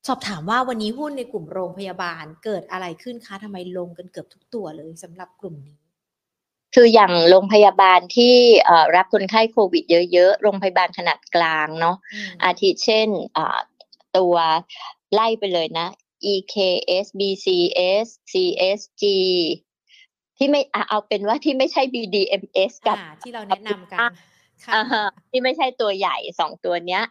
[0.08, 5.78] สอบถามว่าวันนี้หุ้นในกลุ่มโรงพยาบาลเกิดอะไรขึ้นคะทำไมลงกันเกือบทุกตัวเลยสำหรับกลุ่มนี้
[6.74, 8.34] คืออย่างโรงพยาบาลที่
[8.66, 13.58] เอ่อรับคนไข้โควิดเยอะๆ โรงพยาบาลขนาดกลางเนาะอืมอาทิเช่นอ่า
[14.18, 14.34] ตัว
[15.12, 15.88] ไล่ไปเลยนะ
[16.32, 19.04] EKS BCS CSG
[20.36, 24.10] ที่ไม่อะเอาเป็นว่าที่ไม่ใช่ BDMS กับอ่าที่เราแนะนำกันค่ะ
[24.74, 27.02] อ่าฮะที่ไม่ใช่ตัวใหญ่สองตัวเนี้ย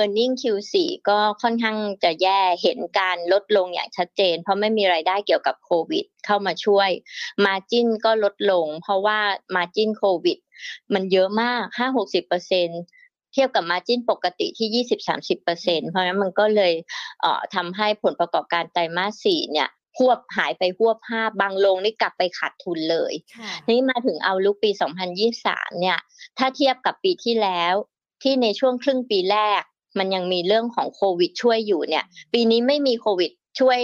[0.00, 0.74] e a r n i n g Q4
[1.08, 6.90] ก็ค่อนข้างจะแย่เห็นการลดลงอย่างชัดเจน เพราะไม่มีไรายได้เกี่ยวกับโควิด เข้ามาช่วย
[7.44, 9.18] Margin ก็ลดลง เพราะว่า
[9.56, 10.38] Margin โควิด
[10.94, 14.84] มันเยอะมาก 5-60%เทียบกับ Margin ปกติที่
[15.26, 16.72] 20-30%เพราะฉะนั้นมันก็เลย
[17.20, 19.68] เอ่อทำให้ผลประกอบการไตรมาส4เนี่ย
[19.98, 24.70] หวบหายไปหวบห้าบางลงนี่กลับไปขาดทุนเลยค่ะทีนี้มาถึงเอาลุกปี
[25.24, 25.98] 2023 เนี่ย
[26.38, 27.74] ถ้าเทียบกับปีที่แล้ว
[28.22, 29.62] ที่ในช่วงครึ่งปีแรก
[29.98, 33.78] มันยังมีเรื่องของโควิดช่วยอยู่เนี่ย ปีนี้ไม่มีโควิดช่วย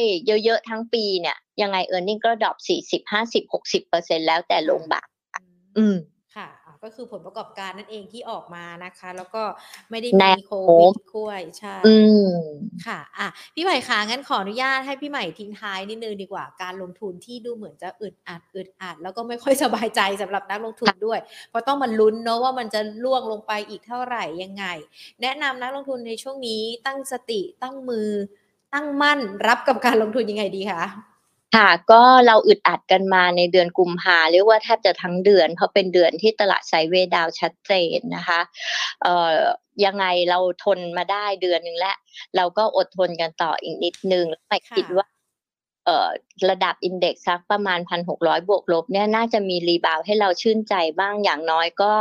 [0.44, 2.56] เยอะๆทั้งปีเนี่ย ยังไง earning ก็ drop
[2.88, 5.08] 40 50 60เปอร์เซ็นต์แล้วแต่โรงพยาบาล
[5.78, 6.13] อืมค่ะอะ
[6.84, 9.42] ก็คือผลประกอบการนั่นเองที่ออกมานะคะ แล้วก็
[9.90, 11.94] ไม่ได้มีแนวโควิดช่วยใช่อื
[12.26, 12.28] ม
[12.86, 21.18] ค่ะ อะ พี่ใหม่คะงั้นขออนุญาตให้พี่ใหม่ทิ้งท้ายนิดนึงดีกว่าการลงทุนที่ดูเหมือนจะอึดอัดอึดอัดแล้วก็ไม่ค่อยสบายใจสำหรับนักลงทุนด้วย
[21.50, 24.64] เพราะต้องมาลุ้นเนอะว่ามันจะร่วงลงไปอีกเท่าไหร่ยังไง
[25.22, 28.08] แนะนำนักลงทุนในช่วงนี้ตั้งสติตั้งมือ
[28.74, 30.82] ตั้งมั่นรับกับการลงทุนยังไงดีคะ
[31.54, 38.40] ค่ะก็เราอึดอัดกันมาในเดือนกุมภาเรียกว่าแทบจะทั้งเดือน เพราะเป็นเดือนที่ตลาดไซเวดาวชัดเจนนะคะ
[39.02, 39.36] เอ่อ
[39.84, 41.96] ยังไงเราทนมาได้เดือนหนึ่งแล้ว
[42.36, 45.06] เราก็อดทนกันต่ออีกนิดนึงแล้วไม่คิดว่า
[46.50, 51.92] ระดับอินเด็กซ์สักประมาณพันหกร้อยบวกลบเนี่ยน่าจะมีรีบาวให้เราชื่นใจบ้างอย่างน้อยก็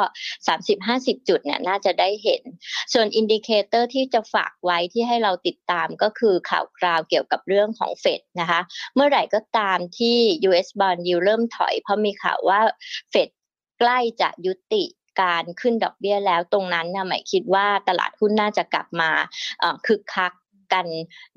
[0.47, 2.41] สามสิบห้าสิบจุดเนี่ยน่าจะได้เห็น
[2.93, 8.61] ส่วน indicator ที่จะฝากไว้ที่ให้เราติดตามก็คือข่าวคราวเกี่ยวกับเรื่องของเฟดนะคะ
[8.95, 10.17] เมื่อไหร่ก็ตามที่
[10.49, 12.59] US bond yield เริ่มถอย เพราะมีข่าวว่า
[13.09, 13.29] เฟด
[13.79, 14.83] ใกล้จะยุติ
[15.21, 19.09] การขึ้นดอกเบี้ยแล้วตรงนั้นนะใหม่คิดว่าตลาดหุ้นน่าจะกลับมา
[19.87, 20.31] คึกคัก
[20.73, 20.85] กัน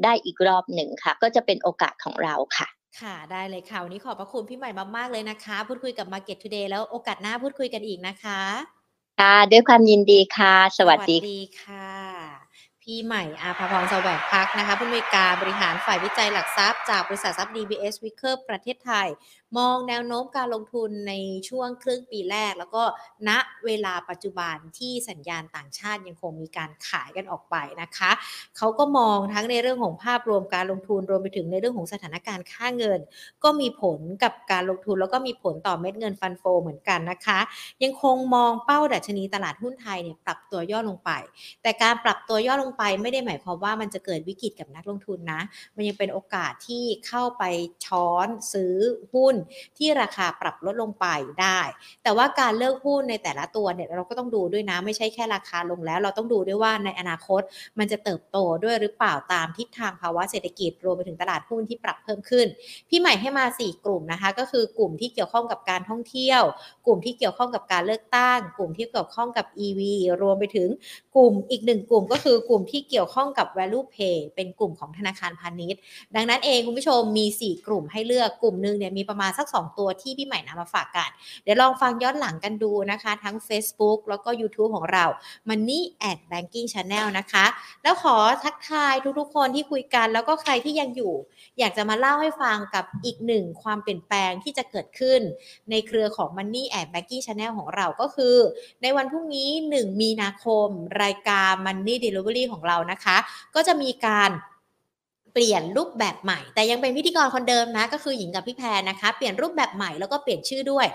[0.04, 2.68] ได้อีกรอบหนึ่งค่ะ ก็จะเป็นโอกาสของเราค่ะ
[3.00, 8.40] ค่ะ ได้เลยค่ะ วันนี้ขอบพระคุณพี่ใหม่มากๆเลยนะคะ พูดคุยกับ Market Today แล้วโอกาสหน้าพูดคุยกันอีกนะคะ
[9.20, 12.46] ค่ะด้วยความยินดีค่ะ สวัสดีค่ะค่ะ
[12.82, 19.08] พี่ใหม่อาภาพรแสวงพักนะคะผู้อำนวยการบริหารฝ่ายวิจัยหลักทรัพย์จากบริษัททรัพย์ DBS w i c k e r ประเทศไทย
[19.58, 21.12] มองแนวโน้มการลงทุนใน
[21.48, 22.82] ช่วงครึ่งปีแรก แล้วก็
[23.28, 23.30] ณ
[23.66, 28.10] เวลาปัจจุบันที่สัญญาณต่างชาติยังคงมีการขายกันออกไปนะคะ
[28.56, 33.00] เขาก็มองทั้งในเรื่องของภาพรวมการลงทุนรวมไปถึงในเรื่องของสถานการณ์ค่าเงิน
[33.44, 37.38] ก็มีผลกับการลงทุน แล้วก็มีผลต่อเม็ดเงินฟันโฟเหมือนกันนะคะ
[37.82, 41.10] ยังคงมองเป้าดัชนีตลาดหุ้นไทยเนี่ยปรับตัวย่อลงไป
[41.62, 45.40] แต่การปรับตัวย่อลงไปไม่ได้หมายความว่ามันจะเกิดวิกฤตกับนักลงทุนนะ
[45.76, 47.44] มันยังเป็นโอกาสที่เข้าไป
[47.86, 48.74] ช้อนซื้อ
[49.14, 49.35] หุ้น
[49.78, 51.06] ที่ราคาปรับลดลงไป
[51.40, 51.60] ได้
[52.02, 57.42] แต่ว่าการเลือกหุ้นในแต่ละตัวเนี่ยเราก็ต้องดูด้วยนะไม่ใช่แค่ราคาลงแล้ว เราต้องดูด้วยว่าในอนาคต
[57.78, 62.46] มันจะเติบโตด้วยหรือเปล่าตามทิศทางภาวะเศรษฐกิจรวมไปถึงตลาดหุ้นที่ปรับเพิ่มขึ้น
[62.88, 66.42] พี่ใหม่ให้มา 4 กลุ่มนะคะ ก็คือกลุ่มที่เกี่ยวข้องกับการท่องเที่ยว
[66.86, 69.80] กลุ่มที่เกี่ยวข้องกับการเลือกตั้ง กลุ่มที่เกี่ยวข้องกับ EV
[70.22, 70.68] รวมไปถึง
[71.16, 75.80] กลุ่มอีกหนึ่งกลุ่มก็คือกลุ่มที่เกี่ยวข้องกับ value pay เป็นกลุ่มของธนาคารพาณิชย์
[76.14, 81.10] ดังนั้นเองคุณผู้ชมมี 4 กลุ่มให้เลือกกลุ่มหนึ่งเนี่ยมีประมาณสัก 2 ตัวที่พี่ใหม่นำมาฝากกัน
[81.42, 85.04] เดี๋ยวลองฟังย้อนหลังกันดูนะคะ ทั้ง Facebook แล้วก็ YouTube ของเรา
[85.48, 87.44] Money at Banking Channel นะคะ
[87.82, 91.14] แล้วขอทักทายทุกๆ คนที่คุยกันแล้วก็ใครที่ยังอยู่
[91.58, 95.20] อยากจะมาเล่าให้ฟังกับอีกหนึ่งความเปลี่ยนแปลงที่จะเกิดขึ้น
[95.70, 98.36] ในเครือของ Money at Banking Channel ของเราก็คือ
[98.82, 100.68] ในวันพรุ่งนี้ 1 มีนาคม
[101.02, 103.16] รายการ Money Delivery ของเรานะคะ
[103.54, 104.30] ก็จะมีการ
[105.38, 110.86] เปลี่ยนรูปแบบใหม่ แต่ยังเป็นพิธีกรคนเดิมนะ ก็คือหญิงกับพี่แพรนะคะ เปลี่ยนรูปแบบใหม่แล้วก็เปลี่ยนชื่อด้วย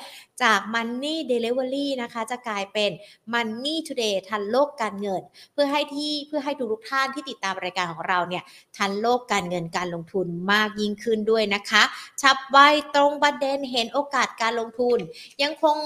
[0.44, 2.92] จาก Money Delivery นะคะ จะกลายเป็น
[3.34, 5.22] Money Today ทันโลกการเงิน
[5.54, 8.44] เพื่อให้ที่เพื่อให้ทุกท่านที่ติดตามรายการของเราเนี่ย
[8.78, 11.84] ทันโลกการเงินการลงทุนมากยิ่งขึ้นด้วยนะคะ
[12.22, 12.58] ชับไว
[12.96, 15.00] ตรงประเด็นเห็นโอกาสการลงทุน
[15.44, 15.78] ยังคง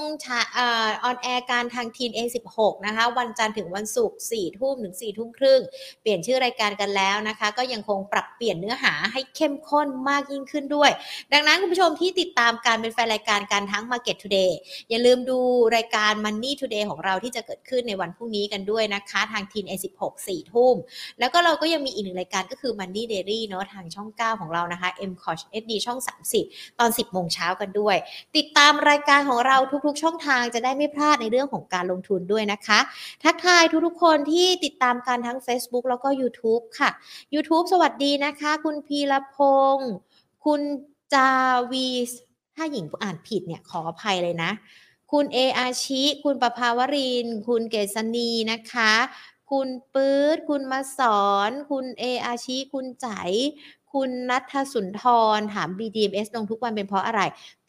[0.58, 0.60] อ
[1.08, 5.60] อนแอร์การทางทีน A16 นะคะ วันจันทร์ถึงวันศุกร์4ทุ่มถึง4ทุ่มครึ่ง
[6.02, 10.90] เปลี่ยนชื่อรายการกันแล้วนะคะ ก็ยังคงปรับเปลี่ยนเนื้อหาให้เข้มข้นมากยิ่งขึ้นด้วย
[11.32, 14.50] ดังนั้นคุณผู้ชมที่ติดตามการเป็นแฟนรายการการทั้ง Market Today
[14.90, 15.38] อย่าลืมดู
[15.76, 20.74] รายการ Money Today ของเราที่จะเกิดขึ้นในวันพรุ่งนี้กันด้วยนะคะ ทางทีน A16 4ทุ่ม
[21.18, 25.98] แล้วก็เราก็ยังมีอีกหนึ่งรายการก็คือ Money Daily เนาะทางช่อง 9 ของเรานะคะ m c o s HD ช่อง
[26.38, 27.96] 30 ตอน 10โมงเช้ากันด้วย
[28.36, 32.78] ติดตามรายการของเราทุกๆ ช่องทางจะได้ไม่พลาดในเรื่องของการลงทุนด้วยนะคะ
[33.24, 36.90] ทักทายทุกๆคนที่ติดตามการทั้ง Facebook แล้วก็ YouTube ค่ะ
[37.34, 39.38] YouTube สวัสดีนะคะคุณพีรพ
[39.76, 39.92] งศ์
[40.44, 40.60] คุณ
[41.14, 41.32] จา
[41.70, 41.88] วี
[42.56, 44.50] ถ้าหญิงอ่านผิดเนี่ยขออภัยเลยนะ
[45.12, 48.92] คุณเออาชิ คุณประภาวริน คุณเกษณีนะคะ
[49.50, 53.08] คุณปื๊ด คุณมาสอน คุณเออาชิ คุณใจ
[53.96, 55.02] คุณนัทสุนท
[55.38, 57.20] รถาม BDMs ลงทุกวันเป็นเพราะอะไร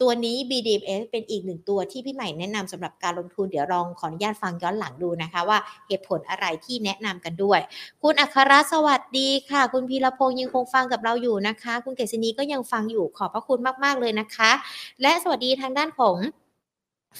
[0.02, 5.58] ตัวนี้ BDMs เป็นอีกหนึ่งตัวที่พี่ใหม่แนะนำสำหรับการลงทุนเดี๋ยวลองขออนุญาตฟังย้อนหลังดูนะคะว่า
[5.88, 7.60] เหตุผลอะไรที่แนะนำกันด้วย
[8.04, 14.52] คุณอัครสวัสดีค่ะ คุณพีรพงศ์ยังคงฟังกับเราอยู่นะคะ คุณเกษณีก็ยังฟังอยู่ขอบพระคุณมาก ๆ เลยนะคะ
[15.02, 16.18] และสวัสดีทางด้านของ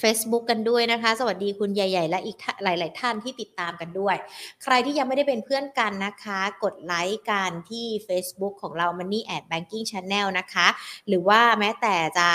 [0.02, 4.16] Facebook กันด้วยนะคะ สวัสดีคุณใหญ่ ๆ และอีกท่าหลาย ๆ ท่านที่ติดตามกันด้วย
[4.64, 10.68] ใครที่ยังไม่ได้เป็นเพื่อนกันนะคะ กดไลค์กันที่ Facebook ของเรา Money at Banking Channel นะคะ
[11.08, 12.30] หรือว่าแม้แต่จะ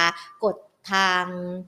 [0.45, 0.57] กด
[0.93, 1.25] ทาง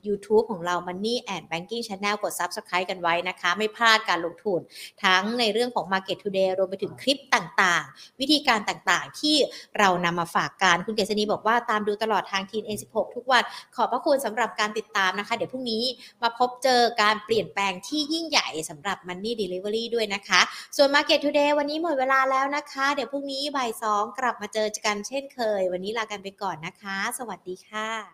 [0.06, 4.60] YouTube ของเรา Money and Banking Channel กด Subscribe กันไว้นะคะ ไม่พลาดการลงทุน
[5.04, 9.36] ทั้งในเรื่องของ Market Today รวมไปถึงคลิปต่างๆ วิธีการต่างๆ ที่
[9.78, 13.42] เรานำมาฝากกัน คุณเกษณีบอกว่าตามดูตลอดทางทีน N16 ทุกวัน
[13.76, 15.84] ขอบพระคุณสำหรับการติดตามนะคะ เดี๋ยวพรุ่งนี้
[16.22, 20.40] มาพบเจอการเปลี่ยนแปลงที่ยิ่งใหญ่สำหรับ Money Delivery ด้วยนะคะ
[20.76, 28.04] ส่วน Market Today วันนี้หมดเวลาแล้วนะคะ เดี๋ยวพรุ่งนี้บ่ายสองกลับมาเจอกันเช่นเคย วันนี้ลากันไปก่อนนะคะ สวัสดีค่ะ